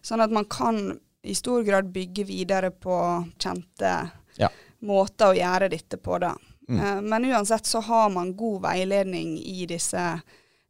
Sånn 0.01 0.21
at 0.23 0.31
man 0.31 0.45
kan 0.45 0.99
i 1.23 1.35
stor 1.35 1.63
grad 1.67 1.89
bygge 1.93 2.23
videre 2.29 2.71
på 2.71 2.95
kjente 3.37 4.11
Ja. 4.39 4.47
måter 4.81 5.33
å 5.33 5.35
gjøre 5.35 5.69
dette 5.69 5.97
på, 5.97 6.19
da. 6.19 6.35
Mm. 6.69 6.79
Eh, 6.79 7.01
Men 7.01 7.25
uansett 7.25 7.65
så 7.65 7.81
har 7.81 8.09
man 8.09 8.33
god 8.37 8.61
veiledning 8.61 9.37
i 9.37 9.65
disse 9.65 10.21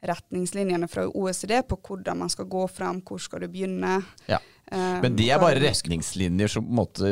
retningslinjene 0.01 0.88
fra 0.88 1.03
OECD 1.09 1.62
på 1.67 1.75
hvordan 1.83 2.17
man 2.21 2.29
skal 2.31 2.45
gå 2.45 2.67
fram, 2.71 3.01
hvor 3.03 3.19
skal 3.19 3.41
du 3.43 3.48
begynne. 3.51 3.98
Ja. 4.31 4.39
eh, 4.71 5.01
Men 5.03 5.15
det 5.19 5.29
er 5.29 5.41
bare 5.41 5.59
retningslinjer 5.59 6.48
som, 6.48 6.63
måte 6.65 7.12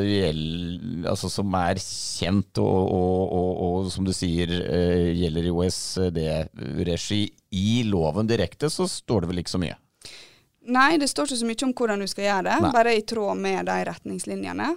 altså, 1.06 1.28
som 1.30 1.52
er 1.54 1.74
kjent 1.82 2.58
og, 2.58 2.88
og, 2.88 3.32
og, 3.38 3.50
og 3.84 3.90
som 3.92 4.08
du 4.08 4.12
sier 4.16 4.48
eh, 4.64 5.12
gjelder 5.20 5.50
i 5.50 5.52
OECD-regi. 5.52 7.20
I 7.50 7.82
loven 7.88 8.26
direkte 8.28 8.70
så 8.72 8.88
står 8.88 9.20
det 9.24 9.30
vel 9.34 9.42
ikke 9.44 9.54
så 9.56 9.60
mye. 9.62 9.76
Nei, 10.68 10.98
det 11.00 11.08
står 11.08 11.24
ikke 11.30 11.40
så 11.40 11.46
mye 11.48 11.64
om 11.64 11.72
hvordan 11.72 12.02
du 12.04 12.06
skal 12.10 12.24
gjøre 12.28 12.44
det, 12.50 12.58
Nei. 12.62 12.72
bare 12.74 12.92
i 12.98 13.02
tråd 13.08 13.36
med 13.40 13.64
de 13.70 13.76
retningslinjene. 13.88 14.68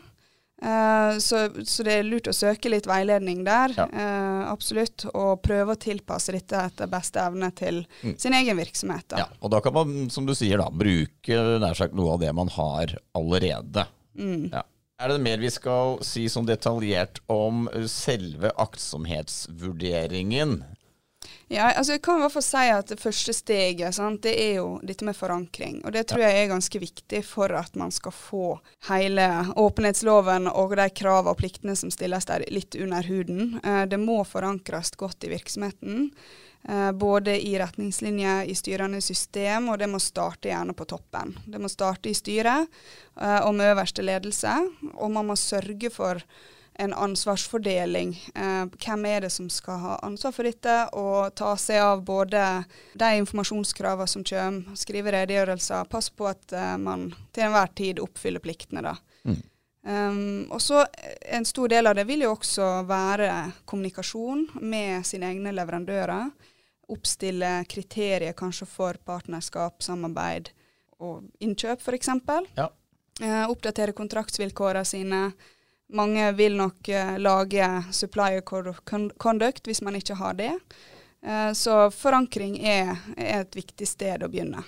Uh, 0.62 1.18
så, 1.18 1.48
så 1.66 1.82
det 1.84 1.94
er 1.98 2.04
lurt 2.06 2.28
å 2.30 2.34
søke 2.38 2.70
litt 2.70 2.86
veiledning 2.86 3.40
der, 3.48 3.74
Ja. 3.76 3.88
uh, 3.90 4.44
absolutt. 4.52 5.08
Og 5.18 5.42
prøve 5.42 5.74
å 5.74 5.80
tilpasse 5.82 6.32
dette 6.36 6.54
etter 6.70 6.88
beste 6.92 7.18
evne 7.20 7.50
til 7.58 7.82
Mm. 8.04 8.14
sin 8.22 8.34
egen 8.38 8.58
virksomhet. 8.62 9.08
Da. 9.10 9.18
Ja, 9.24 9.28
og 9.42 9.50
da 9.52 9.60
kan 9.60 9.74
man, 9.74 10.10
som 10.14 10.26
du 10.30 10.36
sier, 10.38 10.58
da, 10.62 10.70
bruke 10.70 11.40
nær 11.60 11.74
sagt 11.76 11.96
noe 11.98 12.14
av 12.14 12.20
det 12.22 12.30
man 12.38 12.48
har 12.54 12.94
allerede. 13.18 13.88
Mm. 14.16 14.52
Ja. 14.54 14.62
Er 15.02 15.08
det 15.16 15.22
mer 15.26 15.38
vi 15.42 15.50
skal 15.50 15.98
si 16.06 16.28
sånn 16.30 16.46
detaljert 16.46 17.20
om 17.28 17.66
selve 17.90 18.52
aktsomhetsvurderingen? 18.62 20.60
Ja, 21.52 21.66
altså 21.76 21.98
jeg 21.98 22.02
kan 22.06 22.16
i 22.16 22.24
hvert 22.24 22.32
fall 22.32 22.46
si 22.46 22.68
at 22.72 22.92
Det 22.94 23.02
første 23.02 23.34
steget 23.36 23.96
sant, 23.98 24.22
det 24.24 24.32
er 24.40 24.54
jo 24.62 24.68
dette 24.88 25.04
med 25.04 25.18
forankring. 25.18 25.82
og 25.84 25.92
Det 25.92 26.06
tror 26.08 26.24
jeg 26.24 26.38
er 26.38 26.52
ganske 26.52 26.80
viktig 26.80 27.20
for 27.28 27.52
at 27.60 27.76
man 27.76 27.92
skal 27.92 28.16
få 28.16 28.46
hele 28.88 29.26
åpenhetsloven 29.60 30.48
og 30.48 30.78
de 30.80 30.88
kravene 30.96 31.34
og 31.34 31.42
pliktene 31.42 31.76
som 31.76 31.92
stilles 31.92 32.30
der, 32.30 32.46
litt 32.48 32.78
under 32.80 33.04
huden. 33.04 33.60
Eh, 33.64 33.84
det 33.92 34.00
må 34.00 34.22
forankres 34.24 34.96
godt 34.96 35.28
i 35.28 35.34
virksomheten. 35.34 36.08
Eh, 36.70 36.92
både 36.96 37.36
i 37.42 37.58
retningslinjer, 37.60 38.48
i 38.48 38.56
styrende 38.56 39.02
system, 39.02 39.70
og 39.74 39.82
det 39.82 39.90
må 39.92 40.00
starte 40.00 40.54
gjerne 40.54 40.78
på 40.78 40.88
toppen. 40.88 41.36
Det 41.46 41.60
må 41.60 41.68
starte 41.68 42.14
i 42.14 42.16
styret 42.16 42.72
eh, 43.20 43.40
og 43.44 43.56
med 43.60 43.74
øverste 43.74 44.08
ledelse, 44.08 44.56
og 44.94 45.12
man 45.12 45.28
må 45.34 45.36
sørge 45.36 45.92
for 45.92 46.24
en 46.80 46.94
ansvarsfordeling. 46.94 48.14
Eh, 48.36 48.66
hvem 48.86 49.06
er 49.06 49.26
det 49.26 49.32
som 49.34 49.50
skal 49.50 49.80
ha 49.80 49.96
ansvar 50.06 50.34
for 50.36 50.48
dette, 50.48 50.76
og 50.98 51.34
ta 51.36 51.54
seg 51.60 51.82
av 51.84 52.04
både 52.08 52.44
de 52.94 53.12
informasjonskravene 53.22 54.10
som 54.10 54.26
kommer, 54.28 54.78
skrive 54.80 55.14
redegjørelser, 55.16 55.90
passe 55.92 56.14
på 56.16 56.30
at 56.32 56.56
eh, 56.56 56.76
man 56.82 57.10
til 57.32 57.48
enhver 57.48 57.74
tid 57.78 58.02
oppfyller 58.04 58.44
pliktene. 58.44 58.86
da. 58.88 58.96
Mm. 59.28 59.42
Um, 59.82 60.46
og 60.54 60.60
så 60.62 60.84
En 61.26 61.46
stor 61.46 61.68
del 61.68 61.88
av 61.90 61.96
det 61.98 62.04
vil 62.06 62.22
jo 62.22 62.36
også 62.36 62.84
være 62.86 63.32
kommunikasjon 63.66 64.44
med 64.62 65.02
sine 65.10 65.32
egne 65.32 65.50
leverandører 65.58 66.28
oppstille 66.92 67.50
kriterier 67.70 68.36
kanskje 68.38 68.68
for 68.70 69.00
partnerskap, 69.06 69.82
samarbeid 69.84 70.52
og 71.02 71.26
innkjøp 71.42 71.82
f.eks. 71.82 72.12
Ja. 72.58 72.68
Uh, 73.22 73.46
oppdatere 73.50 73.96
kontraktsvilkårene 73.98 74.86
sine. 74.88 75.24
Mange 75.92 76.30
vil 76.38 76.56
nok 76.60 76.88
uh, 76.88 77.16
lage 77.20 77.68
supplier 77.92 78.42
conduct 78.42 79.68
hvis 79.68 79.82
man 79.84 79.98
ikke 80.00 80.18
har 80.20 80.38
det. 80.40 80.54
Uh, 81.22 81.52
så 81.58 81.90
forankring 81.94 82.58
er, 82.64 82.96
er, 83.18 83.44
et 83.44 83.58
viktig 83.60 83.88
sted 83.90 84.24
å 84.24 84.32
begynne. 84.32 84.64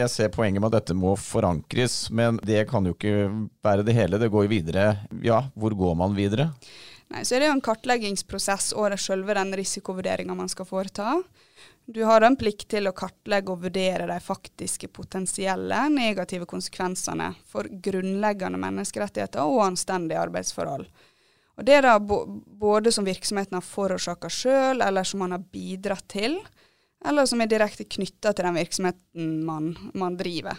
Jeg 0.00 0.10
ser 0.10 0.32
poenget 0.34 0.58
med 0.58 0.72
at 0.72 0.80
dette 0.80 0.96
må 0.98 1.12
forankres, 1.20 2.08
men 2.10 2.40
det 2.42 2.64
kan 2.70 2.86
jo 2.88 2.96
ikke 2.96 3.28
være 3.62 3.84
det 3.86 3.94
hele. 3.94 4.18
Det 4.18 4.32
går 4.32 4.48
jo 4.48 4.50
videre. 4.50 4.86
Ja, 5.22 5.44
hvor 5.54 5.76
går 5.78 5.94
man 6.00 6.16
videre? 6.16 6.48
Nei, 7.14 7.22
så 7.22 7.36
er 7.36 7.44
det 7.44 7.50
jo 7.52 7.54
en 7.54 7.62
kartleggingsprosess 7.62 8.72
og 8.74 8.96
selve 8.98 9.36
den 9.38 9.54
risikovurderinga 9.54 10.34
man 10.34 10.50
skal 10.50 10.66
foreta. 10.66 11.20
Du 11.86 12.02
har 12.08 12.24
en 12.24 12.36
plikt 12.40 12.70
til 12.72 12.88
å 12.88 12.94
kartlegge 12.96 13.52
og 13.52 13.64
vurdere 13.66 14.06
de 14.08 14.16
faktiske 14.24 14.88
potensielle 14.88 15.82
negative 15.92 16.48
konsekvensene 16.48 17.34
for 17.50 17.68
grunnleggende 17.68 18.60
menneskerettigheter 18.62 19.44
og 19.44 19.66
anstendige 19.66 20.22
arbeidsforhold. 20.22 20.86
Og 21.54 21.64
Det 21.64 21.74
er 21.76 21.86
da 21.86 21.98
både 22.00 22.90
som 22.92 23.06
virksomheten 23.06 23.58
har 23.58 23.66
forårsaka 23.66 24.30
sjøl, 24.32 24.80
eller 24.82 25.04
som 25.06 25.22
man 25.22 25.36
har 25.36 25.44
bidratt 25.52 26.08
til, 26.10 26.40
eller 27.04 27.28
som 27.28 27.42
er 27.44 27.52
direkte 27.52 27.84
knytta 27.84 28.32
til 28.32 28.48
den 28.48 28.58
virksomheten 28.58 29.30
man, 29.44 29.74
man 29.94 30.16
driver. 30.16 30.58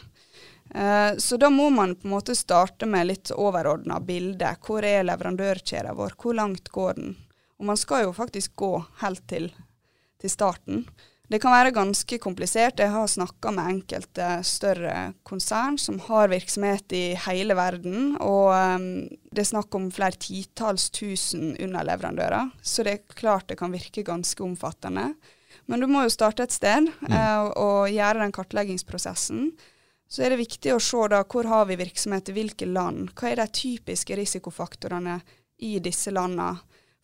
Uh, 0.75 1.17
så 1.17 1.37
da 1.37 1.49
må 1.49 1.69
man 1.73 1.95
på 1.95 2.07
en 2.07 2.13
måte 2.15 2.35
starte 2.37 2.87
med 2.89 3.09
litt 3.09 3.31
overordna 3.33 3.99
bilde. 3.99 4.53
Hvor 4.65 4.85
er 4.85 5.05
leverandørkjeden 5.09 5.97
vår, 5.97 6.15
hvor 6.21 6.37
langt 6.37 6.69
går 6.73 6.99
den? 7.01 7.15
Og 7.59 7.69
man 7.69 7.79
skal 7.79 8.05
jo 8.05 8.15
faktisk 8.15 8.55
gå 8.59 8.71
helt 9.01 9.25
til, 9.31 9.49
til 10.25 10.33
starten. 10.33 10.87
Det 11.25 11.39
kan 11.41 11.55
være 11.55 11.73
ganske 11.73 12.17
komplisert. 12.21 12.79
Jeg 12.79 12.93
har 12.93 13.07
snakka 13.09 13.49
med 13.55 13.69
enkelte 13.71 14.27
større 14.45 15.13
konsern 15.25 15.79
som 15.81 15.97
har 16.05 16.29
virksomhet 16.29 16.93
i 16.93 17.05
hele 17.25 17.57
verden, 17.57 18.13
og 18.21 18.51
um, 18.53 18.85
det 19.33 19.41
er 19.41 19.49
snakk 19.49 19.73
om 19.77 19.89
flere 19.93 20.19
titalls 20.21 20.91
tusen 20.93 21.55
underleverandører. 21.55 22.53
Så 22.61 22.85
det 22.85 22.93
er 22.93 23.17
klart 23.17 23.49
det 23.49 23.57
kan 23.61 23.73
virke 23.73 24.05
ganske 24.05 24.45
omfattende. 24.45 25.13
Men 25.65 25.81
du 25.81 25.89
må 25.89 26.03
jo 26.05 26.13
starte 26.13 26.45
et 26.45 26.53
sted 26.53 26.91
mm. 26.93 27.09
uh, 27.09 27.49
og 27.57 27.89
gjøre 27.89 28.21
den 28.21 28.35
kartleggingsprosessen. 28.35 29.49
Så 30.05 30.21
er 30.21 30.35
det 30.35 30.43
viktig 30.43 30.75
å 30.75 30.81
se 30.83 31.07
da 31.09 31.23
hvor 31.25 31.49
har 31.49 31.65
vi 31.65 31.81
virksomhet 31.81 32.29
i 32.29 32.37
hvilke 32.37 32.69
land. 32.69 33.15
Hva 33.17 33.31
er 33.31 33.41
de 33.41 33.49
typiske 33.49 34.21
risikofaktorene 34.21 35.17
i 35.65 35.79
disse 35.81 36.13
landene 36.13 36.59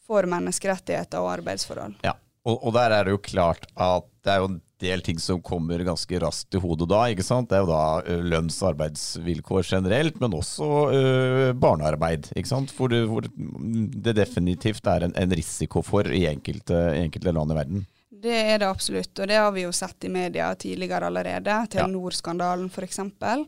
for 0.05 0.29
menneskerettigheter 0.29 1.23
og 1.23 1.39
arbeidsforhold? 1.39 2.03
Ja. 2.05 2.19
Og, 2.41 2.57
og, 2.57 2.73
der 2.73 2.93
er 2.95 3.05
det 3.05 3.13
jo 3.13 3.21
klart 3.21 3.67
at 3.77 4.07
det 4.25 4.33
er 4.33 4.41
jo 4.41 4.49
en 4.49 4.61
del 4.81 5.03
ting 5.05 5.19
som 5.21 5.41
kommer 5.45 5.83
ganske 5.85 6.19
raskt 6.23 6.49
til 6.53 6.63
hodet 6.63 6.87
da. 6.89 7.03
ikke 7.13 7.25
sant? 7.25 7.51
Det 7.51 7.59
er 7.59 7.65
jo 7.65 7.69
da 7.69 8.17
lønns- 8.33 8.57
og 8.63 8.71
arbeidsvilkår 8.71 9.67
generelt, 9.69 10.17
men 10.21 10.33
også 10.33 10.69
øh, 10.89 11.53
barnearbeid. 11.61 12.31
ikke 12.35 12.49
sant? 12.49 12.73
For 12.73 12.89
det, 12.89 13.03
for 13.09 13.29
det 13.29 14.15
definitivt 14.17 14.89
er 14.89 15.05
en, 15.05 15.13
en 15.13 15.35
risiko 15.37 15.85
for 15.85 16.09
i 16.09 16.25
enkelte, 16.31 16.81
enkelte 16.97 17.35
land 17.37 17.53
i 17.53 17.59
verden. 17.61 17.85
Det 18.21 18.33
er 18.53 18.59
det 18.61 18.67
absolutt, 18.69 19.13
og 19.17 19.29
det 19.31 19.37
har 19.39 19.51
vi 19.55 19.63
jo 19.63 19.71
sett 19.73 20.05
i 20.05 20.09
media 20.13 20.51
tidligere 20.55 21.07
allerede. 21.09 21.55
Telenor-skandalen 21.73 22.67
f.eks. 22.69 22.99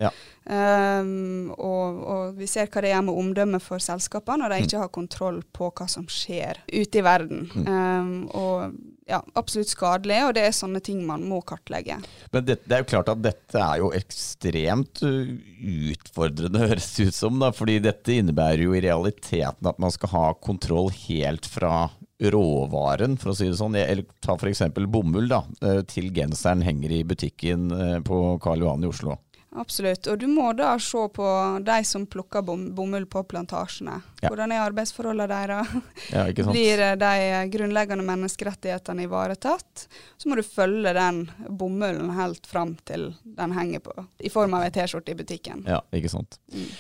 Ja. 0.02 0.10
Um, 0.44 1.52
og, 1.54 2.00
og, 2.04 2.34
vi 2.40 2.48
ser 2.50 2.68
hva 2.68 2.82
det 2.84 2.90
gjør 2.92 3.06
med 3.08 3.20
omdømmet 3.22 3.64
for 3.64 3.84
selskapene 3.84 4.42
når 4.42 4.52
de 4.52 4.58
mm. 4.58 4.66
ikke 4.68 4.82
har 4.82 4.90
kontroll 4.98 5.38
på 5.56 5.70
hva 5.70 5.88
som 5.92 6.08
skjer 6.10 6.64
ute 6.74 7.00
i 7.00 7.06
verden. 7.06 7.46
Mm. 7.54 7.70
Um, 7.70 8.18
og 8.34 8.74
ja, 9.10 9.20
absolutt 9.38 9.70
skadelig, 9.70 10.20
og 10.26 10.34
det 10.38 10.48
er 10.48 10.56
sånne 10.56 10.82
ting 10.84 11.02
man 11.06 11.26
må 11.28 11.42
kartlegge. 11.46 12.00
Men 12.34 12.48
det, 12.48 12.62
det 12.66 12.78
er 12.78 12.84
jo 12.84 12.92
klart 12.96 13.12
at 13.14 13.24
dette 13.24 13.60
er 13.62 13.82
jo 13.84 13.92
ekstremt 13.94 15.04
utfordrende, 15.04 16.64
høres 16.72 16.90
det 16.98 17.12
ut 17.12 17.20
som. 17.20 17.38
da, 17.44 17.52
fordi 17.56 17.78
dette 17.84 18.18
innebærer 18.18 18.66
jo 18.66 18.74
i 18.74 18.84
realiteten 18.84 19.70
at 19.70 19.82
man 19.84 19.94
skal 19.94 20.16
ha 20.16 20.26
kontroll 20.42 20.90
helt 21.06 21.46
fra 21.50 21.92
råvaren, 22.22 23.18
for 23.18 23.34
å 23.34 23.36
si 23.38 23.50
det 23.50 23.60
sånn. 23.60 23.76
Eller 23.80 24.06
ta 24.24 24.38
f.eks. 24.38 24.64
bomull, 24.88 25.28
da, 25.32 25.44
eh, 25.62 25.82
til 25.90 26.12
genseren 26.16 26.64
henger 26.66 26.94
i 26.94 27.04
butikken 27.08 27.70
eh, 27.72 28.00
på 28.06 28.24
Karl 28.44 28.66
Johan 28.66 28.84
i 28.84 28.92
Oslo. 28.92 29.18
Absolutt. 29.56 30.08
Og 30.10 30.18
du 30.18 30.26
må 30.28 30.48
da 30.58 30.72
se 30.82 31.02
på 31.14 31.26
de 31.62 31.76
som 31.86 32.08
plukker 32.10 32.42
bom, 32.42 32.64
bomull 32.74 33.06
på 33.06 33.22
plantasjene. 33.30 34.00
Ja. 34.24 34.32
Hvordan 34.32 34.54
er 34.54 34.64
arbeidsforholdene 34.64 35.28
deres? 35.30 35.74
Ja, 36.14 36.26
Blir 36.50 36.82
eh, 36.82 36.96
de 36.98 37.42
grunnleggende 37.54 38.06
menneskerettighetene 38.08 39.06
ivaretatt? 39.06 39.86
Så 40.18 40.30
må 40.30 40.40
du 40.40 40.44
følge 40.46 40.96
den 40.98 41.28
bomullen 41.50 42.16
helt 42.18 42.50
fram 42.50 42.76
til 42.88 43.12
den 43.24 43.54
henger 43.54 43.84
på, 43.86 43.94
i 44.26 44.32
form 44.34 44.58
av 44.58 44.66
ei 44.66 44.74
T-skjorte 44.74 45.14
i 45.14 45.20
butikken. 45.22 45.68
Ja, 45.70 45.84
ikke 45.94 46.12
sant. 46.12 46.40
Mm. 46.54 46.72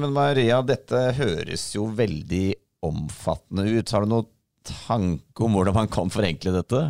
Men 0.00 0.16
Maria, 0.16 0.62
dette 0.64 1.10
høres 1.18 1.68
jo 1.76 1.90
veldig 1.92 2.46
omfattende 2.86 3.66
ut. 3.68 3.92
Har 3.92 4.06
du 4.06 4.12
noe 4.14 4.28
tanke 4.68 5.44
om 5.44 5.56
hvordan 5.56 5.76
man 5.76 5.90
kan 5.92 6.12
forenkle 6.12 6.54
dette? 6.58 6.82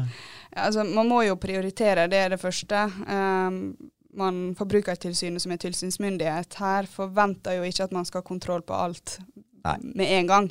Ja, 0.53 0.67
altså, 0.69 0.85
man 0.89 1.09
må 1.11 1.23
jo 1.27 1.37
prioritere, 1.41 2.09
det 2.11 2.21
er 2.23 2.35
det 2.35 2.41
første. 2.41 2.87
Um, 3.07 3.77
man 4.17 4.55
Forbrukertilsynet 4.57 5.45
som 5.45 5.53
er 5.53 5.61
tilsynsmyndighet 5.61 6.57
her 6.61 6.89
forventer 6.89 7.59
jo 7.59 7.67
ikke 7.69 7.85
at 7.85 7.93
man 7.93 8.07
skal 8.09 8.23
ha 8.23 8.29
kontroll 8.29 8.65
på 8.65 8.77
alt 8.77 9.19
Nei. 9.67 9.77
med 9.99 10.13
en 10.19 10.31
gang. 10.31 10.49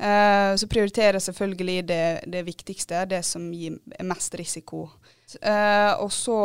Uh, 0.00 0.56
så 0.58 0.68
prioriterer 0.70 1.22
selvfølgelig 1.22 1.84
det, 1.88 2.04
det, 2.32 2.42
viktigste, 2.46 3.04
det 3.10 3.22
som 3.28 3.46
gir 3.54 3.78
mest 4.02 4.34
risiko. 4.40 4.88
Uh, 5.42 5.92
og 6.02 6.12
så 6.14 6.36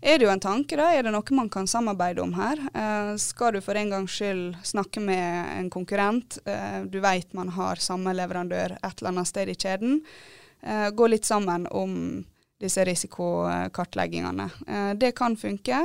er 0.00 0.18
det 0.18 0.26
jo 0.26 0.32
en 0.32 0.42
tanke, 0.42 0.76
da. 0.78 0.90
Er 0.92 1.06
det 1.06 1.12
noe 1.14 1.36
man 1.36 1.50
kan 1.52 1.68
samarbeide 1.70 2.22
om 2.24 2.34
her? 2.36 2.60
Uh, 2.74 3.14
skal 3.20 3.56
du 3.56 3.60
for 3.64 3.78
en 3.78 3.92
gangs 3.92 4.16
skyld 4.16 4.58
snakke 4.66 5.02
med 5.02 5.56
en 5.58 5.70
konkurrent, 5.72 6.38
uh, 6.46 6.82
du 6.86 7.00
vet 7.02 7.32
man 7.36 7.52
har 7.56 7.82
samme 7.82 8.14
leverandør 8.16 8.76
et 8.78 8.92
eller 8.92 9.12
annet 9.12 9.30
sted 9.30 9.52
i 9.52 9.58
kjeden, 9.58 10.02
gå 10.94 11.06
litt 11.10 11.26
sammen 11.26 11.64
om 11.74 11.94
disse 12.62 12.84
risikokartleggingene. 12.86 14.44
det 14.94 15.08
kan 15.18 15.34
funke. 15.34 15.80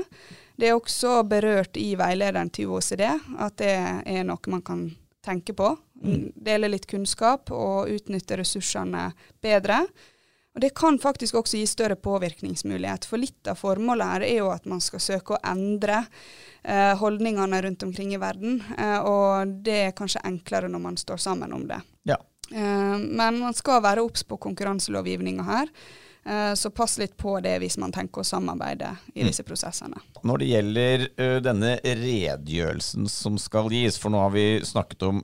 Det 0.53 0.67
er 0.69 0.75
også 0.77 1.23
berørt 1.25 1.79
i 1.81 1.95
veilederen 1.97 2.51
til 2.53 2.75
OECD 2.75 3.01
at 3.07 3.57
det 3.57 3.73
er 3.73 4.21
noe 4.29 4.53
man 4.53 4.61
kan 4.61 4.83
tenke 5.25 5.55
på. 5.57 5.71
Mm. 6.03 6.29
Dele 6.35 6.69
litt 6.69 6.85
kunnskap 6.89 7.51
og 7.55 7.89
utnytte 7.89 8.37
ressursene 8.37 9.09
bedre. 9.41 9.81
Og 10.57 10.61
Det 10.61 10.73
kan 10.73 10.95
faktisk 10.97 11.35
også 11.37 11.59
gi 11.59 11.65
større 11.69 11.95
påvirkningsmulighet, 12.01 13.03
for 13.05 13.21
litt 13.21 13.45
av 13.45 13.59
formålet 13.59 14.09
her 14.09 14.23
er 14.25 14.39
jo 14.39 14.47
at 14.49 14.63
man 14.65 14.79
skal 14.81 15.03
søke 15.03 15.35
å 15.35 15.43
endre 15.45 15.99
eh, 16.63 16.95
holdningene 16.97 17.59
rundt 17.61 17.85
omkring 17.85 18.15
i 18.15 18.17
verden. 18.17 18.63
Eh, 18.73 18.97
og 19.05 19.51
det 19.67 19.75
er 19.83 19.93
kanskje 19.93 20.23
enklere 20.25 20.71
når 20.73 20.81
man 20.81 20.97
står 20.97 21.21
sammen 21.21 21.53
om 21.53 21.67
det. 21.69 21.77
Ja. 22.09 22.17
Eh, 22.49 22.97
men 22.97 23.37
man 23.37 23.53
skal 23.53 23.83
være 23.85 24.01
obs 24.01 24.25
på 24.25 24.39
konkurranselovgivninga 24.47 25.45
her. 25.45 25.69
Eh, 26.27 26.53
så 26.59 26.71
pass 26.75 26.97
litt 26.99 27.15
på 27.19 27.37
det 27.43 27.55
hvis 27.63 27.77
man 27.81 27.93
tenker 27.95 28.21
å 28.23 28.27
samarbeide 28.27 28.91
i 29.13 29.23
mm. 29.23 29.29
disse 29.29 29.45
prosessene. 29.47 30.01
Når 30.27 30.43
det 30.43 30.49
gjelder 30.51 31.05
denne 31.45 31.73
redegjørelsen 31.81 33.07
som 33.11 33.39
skal 33.41 33.71
gis, 33.71 33.99
for 34.01 34.13
nå 34.13 34.21
har 34.25 34.33
vi 34.35 34.45
snakket 34.67 35.07
om 35.07 35.23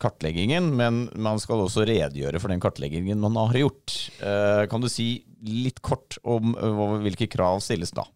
kartleggingen, 0.00 0.70
men 0.78 1.04
man 1.14 1.40
skal 1.42 1.64
også 1.64 1.86
redegjøre 1.88 2.40
for 2.42 2.52
den 2.52 2.62
kartleggingen 2.62 3.20
man 3.22 3.38
har 3.40 3.58
gjort. 3.64 3.96
Uh, 4.22 4.64
kan 4.70 4.82
du 4.82 4.88
si 4.92 5.24
litt 5.42 5.80
kort 5.82 6.18
om 6.22 6.54
hvilke 7.02 7.26
krav 7.30 7.62
stilles 7.64 7.94
da? 7.96 8.06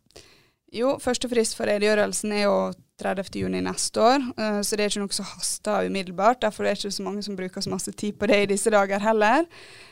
Jo, 0.74 0.96
første 1.02 1.28
frist 1.30 1.56
for 1.58 1.68
redegjørelsen 1.70 2.34
er 2.34 2.46
jo 2.46 2.56
30.6 2.96 3.60
neste 3.60 4.00
år, 4.00 4.22
uh, 4.40 4.60
så 4.64 4.76
det 4.76 4.86
er 4.86 4.92
ikke 4.92 5.02
noe 5.02 5.16
som 5.16 5.28
haster 5.28 5.88
umiddelbart. 5.90 6.40
Derfor 6.40 6.64
er 6.64 6.72
det 6.72 6.80
ikke 6.80 6.96
så 6.96 7.04
mange 7.04 7.24
som 7.26 7.36
bruker 7.36 7.64
så 7.64 7.72
masse 7.72 7.92
tid 7.92 8.16
på 8.16 8.28
det 8.30 8.38
i 8.42 8.50
disse 8.54 8.72
dager 8.72 9.02
heller. 9.04 9.44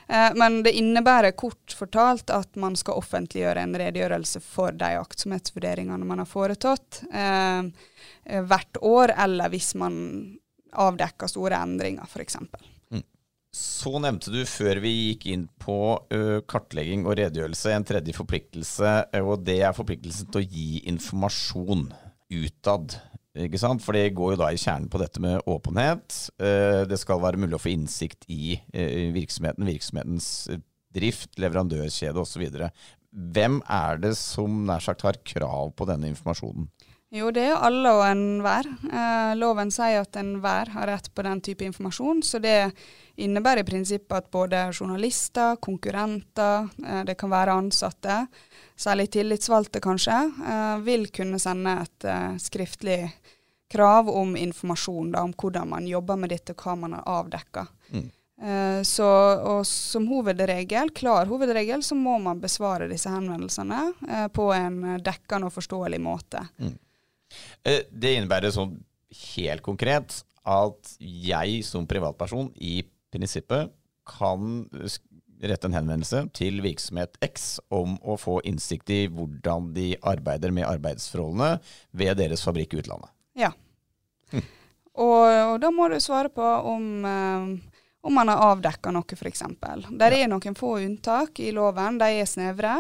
Uh, 0.09 0.31
men 0.41 0.63
det 0.65 0.73
innebærer 0.79 1.37
kort 1.37 1.77
fortalt 1.77 2.33
at 2.33 2.57
man 2.61 2.77
skal 2.81 3.01
offentliggjøre 3.03 3.61
en 3.61 3.77
redegjørelse 3.81 4.41
for 4.45 4.73
de 4.81 4.95
aktsomhetsvurderingene 5.01 6.09
man 6.09 6.23
har 6.25 6.31
foretatt 6.31 7.03
uh, 7.13 7.69
hvert 8.25 8.81
år, 8.81 9.13
eller 9.27 9.53
hvis 9.53 9.75
man 9.77 9.99
avdekker 10.73 11.29
store 11.31 11.61
endringer, 11.61 12.09
f.eks. 12.09 12.41
Mm. 12.91 13.05
Så 13.55 13.93
nevnte 14.03 14.33
du 14.33 14.41
før 14.49 14.81
vi 14.83 14.95
gikk 15.11 15.29
inn 15.35 15.45
på 15.61 15.77
uh, 16.01 16.41
kartlegging 16.49 17.05
og 17.05 17.19
redegjørelse 17.21 17.77
en 17.77 17.87
tredje 17.87 18.17
forpliktelse, 18.17 18.97
og 19.21 19.45
det 19.45 19.61
er 19.61 19.77
forpliktelsen 19.77 20.33
til 20.33 20.41
å 20.41 20.49
gi 20.49 20.81
informasjon 20.89 21.87
utad. 22.33 22.97
Ikke 23.35 23.59
sant? 23.59 23.83
For 23.83 23.97
det 23.97 24.15
går 24.15 24.35
jo 24.35 24.41
da 24.45 24.53
i 24.55 24.61
kjernen 24.61 24.89
på 24.93 25.01
dette 25.03 25.23
med 25.23 25.43
åpenhet. 25.51 26.19
Uh, 26.39 26.85
det 26.89 27.01
skal 27.03 27.23
være 27.23 27.41
mulig 27.43 27.59
å 27.59 27.63
få 27.63 27.73
innsikt 27.75 28.29
i 28.31 28.57
uh, 28.57 29.11
virksomheten, 29.15 29.67
virksomhetens 29.69 30.29
drift, 30.95 31.33
leverandørkjede 31.43 32.23
osv. 32.23 32.47
Hvem 33.35 33.61
er 33.71 34.01
det 34.03 34.15
som 34.19 34.63
nær 34.69 34.83
sagt 34.85 35.05
har 35.07 35.19
krav 35.27 35.75
på 35.75 35.87
denne 35.91 36.11
informasjonen? 36.13 36.69
Jo, 37.15 37.29
det 37.31 37.45
er 37.47 37.61
alle 37.63 37.93
og 37.95 38.03
enhver. 38.09 38.67
Eh, 38.91 39.33
loven 39.39 39.71
sier 39.71 40.01
at 40.03 40.17
enhver 40.19 40.73
har 40.75 40.89
rett 40.91 41.13
på 41.15 41.23
den 41.23 41.43
type 41.47 41.63
informasjon. 41.63 42.25
Så 42.27 42.41
det 42.43 42.73
innebærer 43.23 43.63
i 43.63 43.69
prinsippet 43.69 44.17
at 44.17 44.33
både 44.35 44.65
journalister, 44.75 45.55
konkurrenter, 45.63 46.67
eh, 46.83 47.05
det 47.07 47.15
kan 47.21 47.31
være 47.31 47.55
ansatte, 47.55 48.17
særlig 48.75 49.13
tillitsvalgte 49.15 49.83
kanskje, 49.85 50.17
eh, 50.43 50.75
vil 50.83 51.07
kunne 51.15 51.39
sende 51.39 51.77
et 51.85 52.09
eh, 52.11 52.35
skriftlig 52.43 52.99
krav 53.71 54.11
om 54.11 54.35
informasjon 54.37 55.15
da, 55.15 55.23
om 55.23 55.33
hvordan 55.39 55.71
man 55.71 55.87
jobber 55.87 56.19
med 56.19 56.35
dette, 56.35 56.55
og 56.55 56.67
hva 56.67 56.75
man 56.83 56.99
har 56.99 57.07
avdekka. 57.21 57.67
Mm. 57.95 58.11
Eh, 58.43 58.81
så, 58.83 59.09
og 59.55 59.63
som 59.67 60.09
hovedregel, 60.11 60.91
klar 60.91 61.31
hovedregel, 61.31 61.83
så 61.83 61.95
må 61.95 62.19
man 62.19 62.43
besvare 62.43 62.91
disse 62.91 63.13
henvendelsene 63.13 63.81
eh, 64.09 64.27
på 64.35 64.49
en 64.57 64.99
dekkende 64.99 65.51
og 65.51 65.55
forståelig 65.55 66.03
måte. 66.03 66.43
Mm. 66.59 66.75
Eh, 67.65 67.83
det 67.91 68.17
innebærer 68.17 68.55
sånn 68.55 68.77
helt 69.35 69.65
konkret 69.65 70.21
at 70.45 70.95
jeg 71.01 71.63
som 71.65 71.89
privatperson 71.89 72.51
i 72.61 72.83
prinsippet 73.15 73.73
kan 74.05 74.67
rette 75.45 75.69
en 75.69 75.77
henvendelse 75.77 76.25
til 76.37 76.61
virksomhet 76.65 77.17
X 77.25 77.59
om 77.75 77.97
å 78.05 78.17
få 78.21 78.39
innsikt 78.49 78.91
i 78.93 79.01
hvordan 79.13 79.73
de 79.77 79.93
arbeider 80.07 80.55
med 80.55 80.69
arbeidsforholdene 80.69 81.59
ved 81.97 82.19
deres 82.21 82.45
fabrikk 82.45 82.75
i 82.75 82.83
utlandet. 82.83 83.11
Ja. 83.39 83.51
Hm. 84.33 84.45
Og, 84.95 85.23
og, 85.27 85.57
da 85.63 85.71
må 85.75 85.89
du 85.91 85.99
svare 86.03 86.31
på 86.33 86.45
om, 86.71 86.85
uh, 87.03 87.74
om 88.05 88.15
man 88.15 88.29
har 88.29 88.37
avdekka 88.37 88.91
noe, 88.93 89.17
f.eks. 89.17 89.43
Der 89.97 90.13
er 90.13 90.29
noen 90.29 90.57
få 90.59 90.75
unntak 90.85 91.41
i 91.41 91.49
loven, 91.57 91.97
de 92.03 92.11
er 92.21 92.27
snevre. 92.29 92.75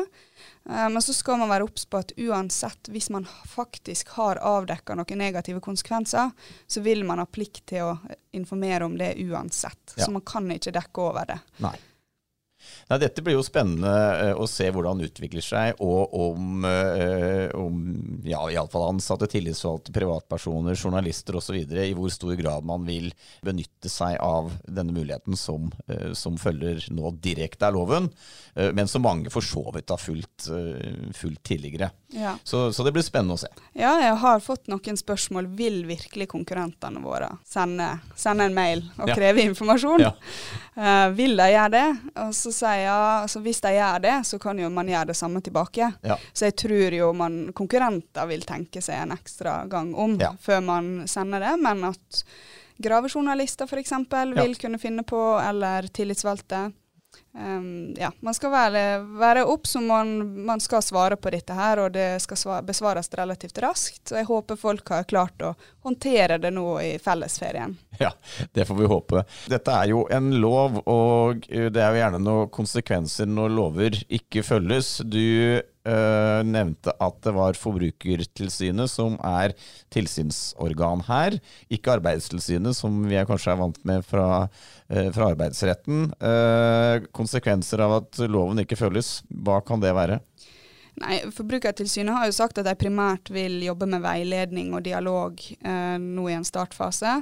Eh, 0.69 0.88
men 0.93 1.00
så 1.02 1.14
skal 1.16 1.38
man 1.40 1.49
være 1.49 1.64
obs 1.64 1.87
på 1.88 2.02
at 2.02 2.12
uansett, 2.21 2.90
hvis 2.93 3.09
man 3.14 3.25
faktisk 3.49 4.12
har 4.19 4.43
avdekka 4.45 4.97
noen 4.99 5.23
negative 5.23 5.62
konsekvenser, 5.64 6.35
så 6.66 6.85
vil 6.85 7.07
man 7.09 7.23
ha 7.23 7.26
plikt 7.26 7.64
til 7.73 7.88
å 7.88 8.19
informere 8.37 8.85
om 8.85 8.99
det 9.00 9.14
uansett. 9.25 9.97
Ja. 9.97 10.04
Så 10.04 10.12
man 10.12 10.26
kan 10.28 10.50
ikke 10.52 10.75
dekke 10.76 11.09
over 11.09 11.33
det. 11.33 11.40
Nei. 11.64 11.76
Nei, 12.88 12.99
dette 13.00 13.23
blir 13.25 13.38
jo 13.38 13.45
spennende 13.45 13.91
uh, 13.91 14.41
å 14.41 14.47
se 14.50 14.67
hvordan 14.69 15.00
det 15.00 15.09
utvikler 15.09 15.45
seg, 15.45 15.81
og 15.85 16.12
om, 16.21 16.67
uh, 16.69 17.49
om 17.57 17.79
ja, 18.26 18.43
iallfall 18.53 18.91
ansatte, 18.91 19.29
tillitsvalgte, 19.33 19.95
privatpersoner, 19.95 20.76
journalister 20.76 21.38
osv. 21.41 21.57
i 21.64 21.95
hvor 21.97 22.12
stor 22.12 22.35
grad 22.37 22.67
man 22.69 22.85
vil 22.85 23.11
benytte 23.45 23.88
seg 23.93 24.19
av 24.21 24.53
denne 24.67 24.93
muligheten 24.93 25.38
som, 25.41 25.71
uh, 25.88 26.12
som 26.12 26.37
følger 26.41 26.85
nå 26.93 27.14
direkte 27.25 27.71
av 27.71 27.79
loven, 27.79 28.11
men 28.55 28.87
som 28.87 29.03
mange 29.03 29.33
for 29.35 29.43
så 29.43 29.64
vidt 29.75 29.91
har 29.91 29.99
fulgt, 29.99 30.45
fulgt 31.19 31.41
tidligere. 31.49 31.88
Ja. 32.14 32.37
Så, 32.47 32.69
så, 32.73 32.85
det 32.87 32.93
blir 32.95 33.03
spennende 33.03 33.35
å 33.35 33.41
se. 33.41 33.49
Ja, 33.75 33.97
jeg 33.99 34.12
har 34.23 34.45
fått 34.45 34.69
noen 34.71 34.99
spørsmål. 35.00 35.49
Vil 35.59 35.81
virkelig 35.88 36.29
konkurrentene 36.31 37.03
våre 37.03 37.33
sende, 37.49 37.88
sende 38.14 38.47
en 38.47 38.55
mail 38.55 38.85
og 38.95 39.11
ja. 39.11 39.17
kreve 39.19 39.43
informasjon? 39.49 40.05
Ja. 40.05 40.12
vil 41.17 41.35
de 41.41 41.49
gjøre 41.50 41.73
det? 41.75 41.85
Og 42.23 42.31
så 42.38 42.55
sier 42.55 42.74
jeg 42.81 42.93
altså 42.95 43.40
hvis 43.45 43.61
de 43.64 43.73
gjør 43.76 44.02
det, 44.04 44.14
så 44.28 44.38
kan 44.43 44.59
jo 44.61 44.71
man 44.73 44.90
gjøre 44.90 45.11
det 45.12 45.16
samme 45.19 45.43
tilbake. 45.45 45.90
Ja. 46.02 46.19
Så 46.33 46.49
jeg 46.50 46.57
tror 46.64 46.99
jo 46.99 47.12
man, 47.16 47.38
konkurrenter 47.57 48.28
vil 48.31 48.45
tenke 48.49 48.83
seg 48.85 49.02
en 49.02 49.14
ekstra 49.16 49.62
gang 49.71 49.95
om 49.95 50.19
ja. 50.21 50.35
før 50.40 50.62
man 50.64 50.93
sender 51.11 51.45
det, 51.45 51.54
men 51.62 51.85
at 51.90 52.25
gravejournalister 52.85 53.71
f.eks. 53.71 53.93
vil 54.35 54.57
kunne 54.61 54.81
finne 54.83 55.04
på, 55.07 55.21
eller 55.40 55.87
tillitsvalgte. 55.95 56.66
Um, 57.37 57.95
ja, 57.99 58.12
man 58.21 58.35
skal 58.35 58.53
være, 58.53 58.83
være 59.19 59.43
obs 59.50 59.73
om 59.76 59.88
man, 59.91 60.11
man, 60.47 60.61
skal 60.62 60.83
svare 60.87 61.16
på 61.16 61.33
dette 61.35 61.55
her, 61.57 61.81
og 61.83 61.90
det 61.97 62.23
skal 62.23 62.38
svare, 62.38 62.62
besvares 62.62 63.11
relativt 63.18 63.59
raskt. 63.64 64.05
Så 64.09 64.20
jeg 64.20 64.29
håper 64.29 64.61
folk 64.61 64.94
har 64.94 65.09
klart 65.11 65.42
å 65.42 65.55
håndtere 65.83 66.38
det 66.38 66.53
nå 66.55 66.68
i 66.81 66.92
fellesferien. 67.03 67.75
Ja, 67.99 68.12
det 68.55 68.68
får 68.68 68.79
vi 68.79 68.90
håpe. 68.90 69.25
Dette 69.51 69.75
er 69.75 69.90
jo 69.90 70.05
en 70.14 70.31
lov, 70.38 70.79
og 70.87 71.44
det 71.51 71.83
er 71.83 71.90
jo 71.90 72.03
gjerne 72.05 72.23
noen 72.23 72.55
konsekvenser 72.55 73.27
når 73.31 73.55
lover 73.59 73.99
ikke 74.07 74.47
følges. 74.47 74.97
Du 75.03 75.61
Uh, 75.85 76.40
nevnte 76.49 76.94
at 76.97 77.16
det 77.27 77.33
var 77.37 77.59
Forbrukertilsynet 77.61 78.88
som 78.88 79.18
er 79.20 79.53
tilsynsorgan 79.92 81.03
her, 81.11 81.37
ikke 81.68 81.99
Arbeidstilsynet, 81.99 82.73
som 82.79 83.03
vi 83.05 83.18
er 83.20 83.27
kanskje 83.29 83.53
er 83.53 83.61
vant 83.61 83.77
med 83.85 84.07
fra, 84.09 84.47
uh, 84.49 85.09
fra 85.12 85.29
arbeidsretten. 85.35 86.07
Uh, 86.25 87.05
konsekvenser 87.12 87.85
av 87.85 87.99
at 87.99 88.23
loven 88.33 88.64
ikke 88.64 88.81
følges, 88.81 89.18
hva 89.44 89.59
kan 89.61 89.85
det 89.85 89.92
være? 89.92 90.23
Nei, 91.05 91.20
Forbrukertilsynet 91.37 92.16
har 92.16 92.31
jo 92.31 92.38
sagt 92.38 92.62
at 92.62 92.70
de 92.70 92.77
primært 92.81 93.29
vil 93.35 93.61
jobbe 93.66 93.90
med 93.90 94.01
veiledning 94.07 94.73
og 94.73 94.87
dialog 94.87 95.40
nå 96.01 96.29
i 96.31 96.37
en 96.37 96.47
startfase. 96.47 97.18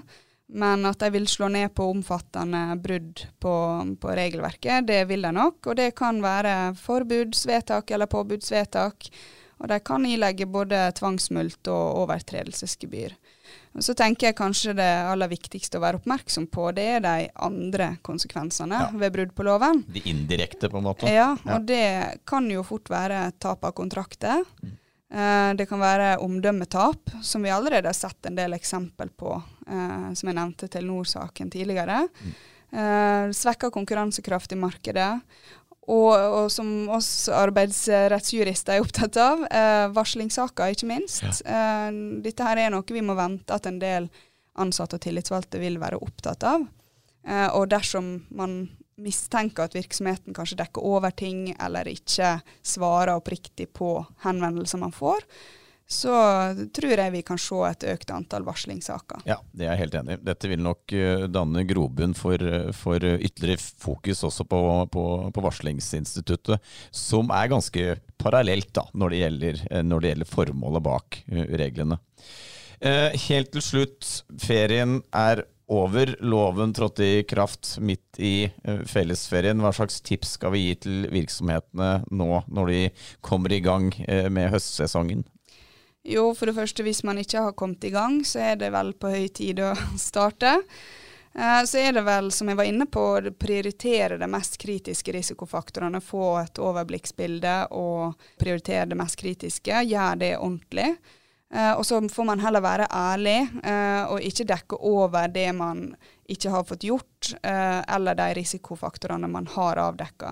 Men 0.52 0.84
at 0.84 1.00
de 1.00 1.08
vil 1.14 1.28
slå 1.28 1.48
ned 1.48 1.72
på 1.74 1.86
omfattende 1.88 2.76
brudd 2.82 3.22
på, 3.40 3.52
på, 4.00 4.08
regelverket, 4.08 4.86
det 4.86 5.04
vil 5.08 5.24
de 5.24 5.30
nok. 5.32 5.64
Og 5.66 5.78
det 5.78 5.94
kan 5.96 6.20
være 6.24 6.74
forbudsvedtak 6.76 7.90
eller 7.90 8.10
påbudsvedtak. 8.12 9.08
Og 9.62 9.70
de 9.70 9.78
kan 9.80 10.04
ilegge 10.04 10.44
både 10.50 10.88
tvangsmulkt 10.98 11.70
og 11.70 12.02
overtredelsesgebyr. 12.02 13.14
Og 13.72 13.84
så 13.86 13.94
tenker 13.96 14.28
jeg 14.28 14.36
kanskje 14.36 14.74
det 14.76 14.90
aller 15.08 15.30
viktigste 15.30 15.78
å 15.78 15.84
være 15.84 16.00
oppmerksom 16.00 16.48
på, 16.52 16.66
det 16.76 16.84
er 16.98 17.02
de 17.04 17.28
andre 17.46 17.92
konsekvensene 18.04 18.82
ja. 18.84 18.90
ved 19.00 19.14
brudd 19.14 19.32
på 19.36 19.46
loven. 19.46 19.84
De 19.88 20.02
indirekte, 20.10 20.68
på 20.68 20.82
en 20.82 20.88
måte? 20.90 21.08
Ja, 21.08 21.30
og 21.46 21.54
ja. 21.54 21.60
det 21.70 22.22
kan 22.28 22.50
jo 22.52 22.64
fort 22.66 22.90
være 22.92 23.30
tap 23.40 23.64
av 23.64 23.72
kontrakter. 23.78 24.44
Mm. 24.60 24.76
Eh, 25.12 25.54
det 25.56 25.68
kan 25.70 25.80
være 25.80 26.16
omdømmetap, 26.24 27.16
som 27.22 27.44
vi 27.44 27.52
allerede 27.54 27.88
har 27.88 27.96
sett 27.96 28.28
en 28.28 28.36
del 28.36 28.56
eksempel 28.56 29.12
på, 29.16 29.38
som 29.62 30.28
jeg 30.28 30.34
nevnte 30.34 30.66
Telenor-saken 30.68 31.50
tidligere. 31.52 32.00
Mm. 32.10 32.32
Eh, 32.72 33.32
Svekka 33.36 33.70
konkurransekraft 33.70 34.52
i 34.52 34.58
markedet. 34.58 35.10
Og, 35.90 36.12
og, 36.14 36.46
som 36.54 36.68
oss 36.94 37.26
arbeidsrettsjurister 37.34 38.76
er 38.76 38.84
opptatt 38.84 39.16
av, 39.18 39.40
eh, 39.50 39.86
varslingssaker, 39.90 40.76
ikke 40.76 40.86
minst. 40.86 41.24
Ja. 41.24 41.32
Eh, 41.56 41.88
dette 42.22 42.46
her 42.46 42.60
er 42.62 42.70
noe 42.70 42.86
vi 42.86 43.02
må 43.02 43.16
vente 43.18 43.54
at 43.54 43.66
en 43.66 43.80
del 43.82 44.06
ansatte 44.62 44.96
og 44.98 45.02
tillitsvalgte 45.02 45.58
vil 45.58 45.80
være 45.82 45.98
opptatt 45.98 46.46
av. 46.46 46.68
Eh, 47.26 47.48
og 47.56 47.66
dersom 47.72 48.14
man 48.30 48.70
mistenker 49.02 49.66
at 49.66 49.74
virksomheten 49.74 50.36
kanskje 50.36 50.60
dekker 50.60 50.86
over 50.86 51.10
ting, 51.10 51.50
eller 51.58 51.88
ikke 51.90 52.36
svarer 52.62 53.16
oppriktig 53.16 53.72
på 53.74 53.96
henvendelser 54.22 54.78
man 54.78 54.94
får, 54.94 55.26
så 55.92 56.14
tror 56.74 56.94
jeg 56.94 57.14
vi 57.14 57.22
kan 57.26 57.40
se 57.40 57.58
et 57.68 57.86
økt 57.92 58.12
antall 58.14 58.46
varslingssaker. 58.46 59.24
Ja, 59.28 59.38
det 59.52 59.66
er 59.66 59.74
jeg 59.74 59.82
helt 59.84 59.98
enig 60.00 60.16
i. 60.16 60.22
Dette 60.30 60.50
vil 60.50 60.64
nok 60.64 60.94
uh, 60.96 61.26
danne 61.32 61.66
grobunn 61.68 62.16
for, 62.18 62.42
for 62.76 63.08
ytterligere 63.12 63.60
fokus 63.60 64.24
også 64.28 64.46
på, 64.48 64.62
på, 64.92 65.04
på, 65.34 65.44
varslingsinstituttet, 65.44 66.72
som 66.90 67.30
er 67.34 67.52
ganske 67.52 67.86
parallelt 68.22 68.72
da, 68.74 68.86
når 68.96 69.12
det 69.12 69.22
gjelder, 69.22 69.62
eh, 69.70 69.84
når 69.86 70.02
det 70.02 70.12
gjelder 70.12 70.32
formålet 70.32 70.84
bak 70.86 71.22
reglene. 71.62 71.98
Helt 72.82 73.52
til 73.54 73.62
slutt, 73.62 74.06
ferien 74.42 74.96
er 75.14 75.44
over. 75.72 76.16
Loven 76.20 76.72
trådte 76.72 77.04
i 77.04 77.22
kraft 77.28 77.76
midt 77.80 78.18
i 78.18 78.50
eh, 78.64 78.82
fellesferien. 78.88 79.60
Hva 79.62 79.72
slags 79.76 80.00
tips 80.04 80.36
skal 80.38 80.54
vi 80.54 80.66
gi 80.66 80.74
til 80.86 81.06
virksomhetene 81.12 81.92
nå 82.10 82.42
når 82.48 82.72
de 82.72 82.80
kommer 83.24 83.54
i 83.54 83.62
gang 83.64 83.90
eh, 84.06 84.28
med 84.32 84.52
høstsesongen? 84.52 85.24
Jo, 86.02 86.32
for 86.34 86.50
det 86.50 86.56
første, 86.56 86.82
hvis 86.82 87.04
man 87.06 87.20
ikke 87.22 87.44
har 87.44 87.54
kommet 87.54 87.84
i 87.86 87.92
gang, 87.94 88.24
så 88.26 88.40
er 88.42 88.58
det 88.58 88.72
vel 88.74 88.90
på 88.98 89.12
høy 89.12 89.28
tid 89.30 89.62
å 89.62 89.70
starte. 90.10 90.58
Eh, 91.34 91.62
så 91.68 91.78
er 91.78 91.94
det 91.94 92.04
vel, 92.06 92.30
som 92.34 92.50
jeg 92.50 92.58
var 92.58 92.68
inne 92.68 92.88
på, 92.90 93.04
å 93.16 93.32
prioritere 93.38 94.18
de 94.20 94.28
mest 94.30 94.58
kritiske 94.60 95.14
risikofaktorene. 95.14 96.02
Få 96.04 96.34
et 96.42 96.60
overblikksbilde 96.60 97.56
og 97.78 98.26
prioritere 98.40 98.90
det 98.90 98.98
mest 98.98 99.20
kritiske. 99.20 99.84
Gjør 99.88 100.18
det 100.20 100.36
ordentlig. 100.38 100.94
Uh, 101.52 101.74
og 101.76 101.82
så 101.84 101.98
får 102.08 102.24
man 102.24 102.40
heller 102.40 102.62
være 102.64 102.86
ærlig 102.96 103.42
uh, 103.60 104.08
og 104.14 104.24
ikke 104.24 104.46
dekke 104.48 104.78
over 104.88 105.26
det 105.28 105.50
man 105.52 105.82
ikke 106.24 106.48
har 106.48 106.64
fått 106.64 106.86
gjort, 106.88 107.34
eller 107.44 108.16
de 108.16 108.28
risikofaktorene 108.38 109.28
man 109.28 109.44
har 109.52 109.76
avdekka. 109.82 110.30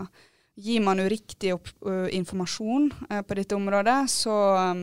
Gir 0.61 0.83
man 0.85 1.01
uriktig 1.01 1.55
opp, 1.55 1.71
informasjon 2.13 2.91
på 3.27 3.37
dette 3.39 3.57
området, 3.57 3.99
så 4.13 4.35
um, 4.61 4.83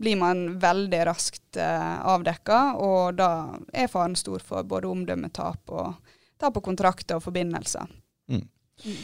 blir 0.00 0.16
man 0.20 0.44
veldig 0.62 1.00
raskt 1.10 1.58
avdekka, 1.60 2.60
og 2.80 3.18
da 3.18 3.30
er 3.72 3.90
faren 3.92 4.16
stor 4.16 4.40
for 4.46 4.64
både 4.64 4.88
omdømmetap 4.88 5.74
og 5.74 6.14
tap 6.40 6.56
av 6.56 6.64
kontrakter 6.64 7.18
og 7.20 7.26
forbindelser. 7.26 7.90
Mm. 8.32 8.46
Mm. 8.86 9.02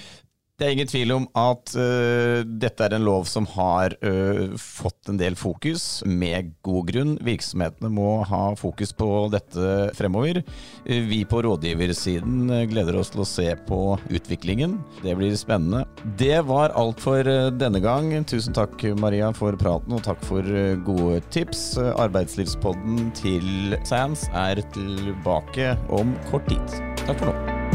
Det 0.57 0.64
er 0.64 0.73
ingen 0.73 0.88
tvil 0.88 1.11
om 1.12 1.25
at 1.37 1.75
uh, 1.77 2.40
dette 2.49 2.81
er 2.87 2.95
en 2.97 3.05
lov 3.05 3.27
som 3.29 3.45
har 3.53 3.92
uh, 4.01 4.55
fått 4.57 5.11
en 5.12 5.19
del 5.21 5.35
fokus, 5.37 6.01
med 6.09 6.55
god 6.64 6.87
grunn. 6.88 7.11
Virksomhetene 7.27 7.90
må 7.92 8.23
ha 8.25 8.55
fokus 8.57 8.95
på 8.97 9.09
dette 9.35 9.90
fremover. 9.99 10.40
Uh, 10.88 11.03
vi 11.11 11.21
på 11.29 11.42
rådgiversiden 11.45 12.49
gleder 12.71 12.97
oss 12.97 13.12
til 13.12 13.21
å 13.21 13.29
se 13.29 13.51
på 13.69 13.81
utviklingen. 14.09 14.79
Det 15.03 15.12
blir 15.21 15.37
spennende. 15.37 15.85
Det 16.16 16.40
var 16.49 16.73
alt 16.73 17.05
for 17.05 17.21
denne 17.61 17.83
gang. 17.85 18.14
Tusen 18.25 18.57
takk 18.57 18.81
Maria 18.97 19.29
for 19.37 19.61
praten, 19.61 19.92
og 19.92 20.07
takk 20.09 20.25
for 20.25 20.57
gode 20.88 21.21
tips. 21.37 21.66
Arbeidslivspodden 22.01 23.12
til 23.21 23.77
Sands 23.85 24.25
er 24.33 24.64
tilbake 24.73 25.75
om 25.92 26.16
kort 26.33 26.49
tid. 26.49 26.81
Takk 27.05 27.21
for 27.21 27.35
nå. 27.35 27.65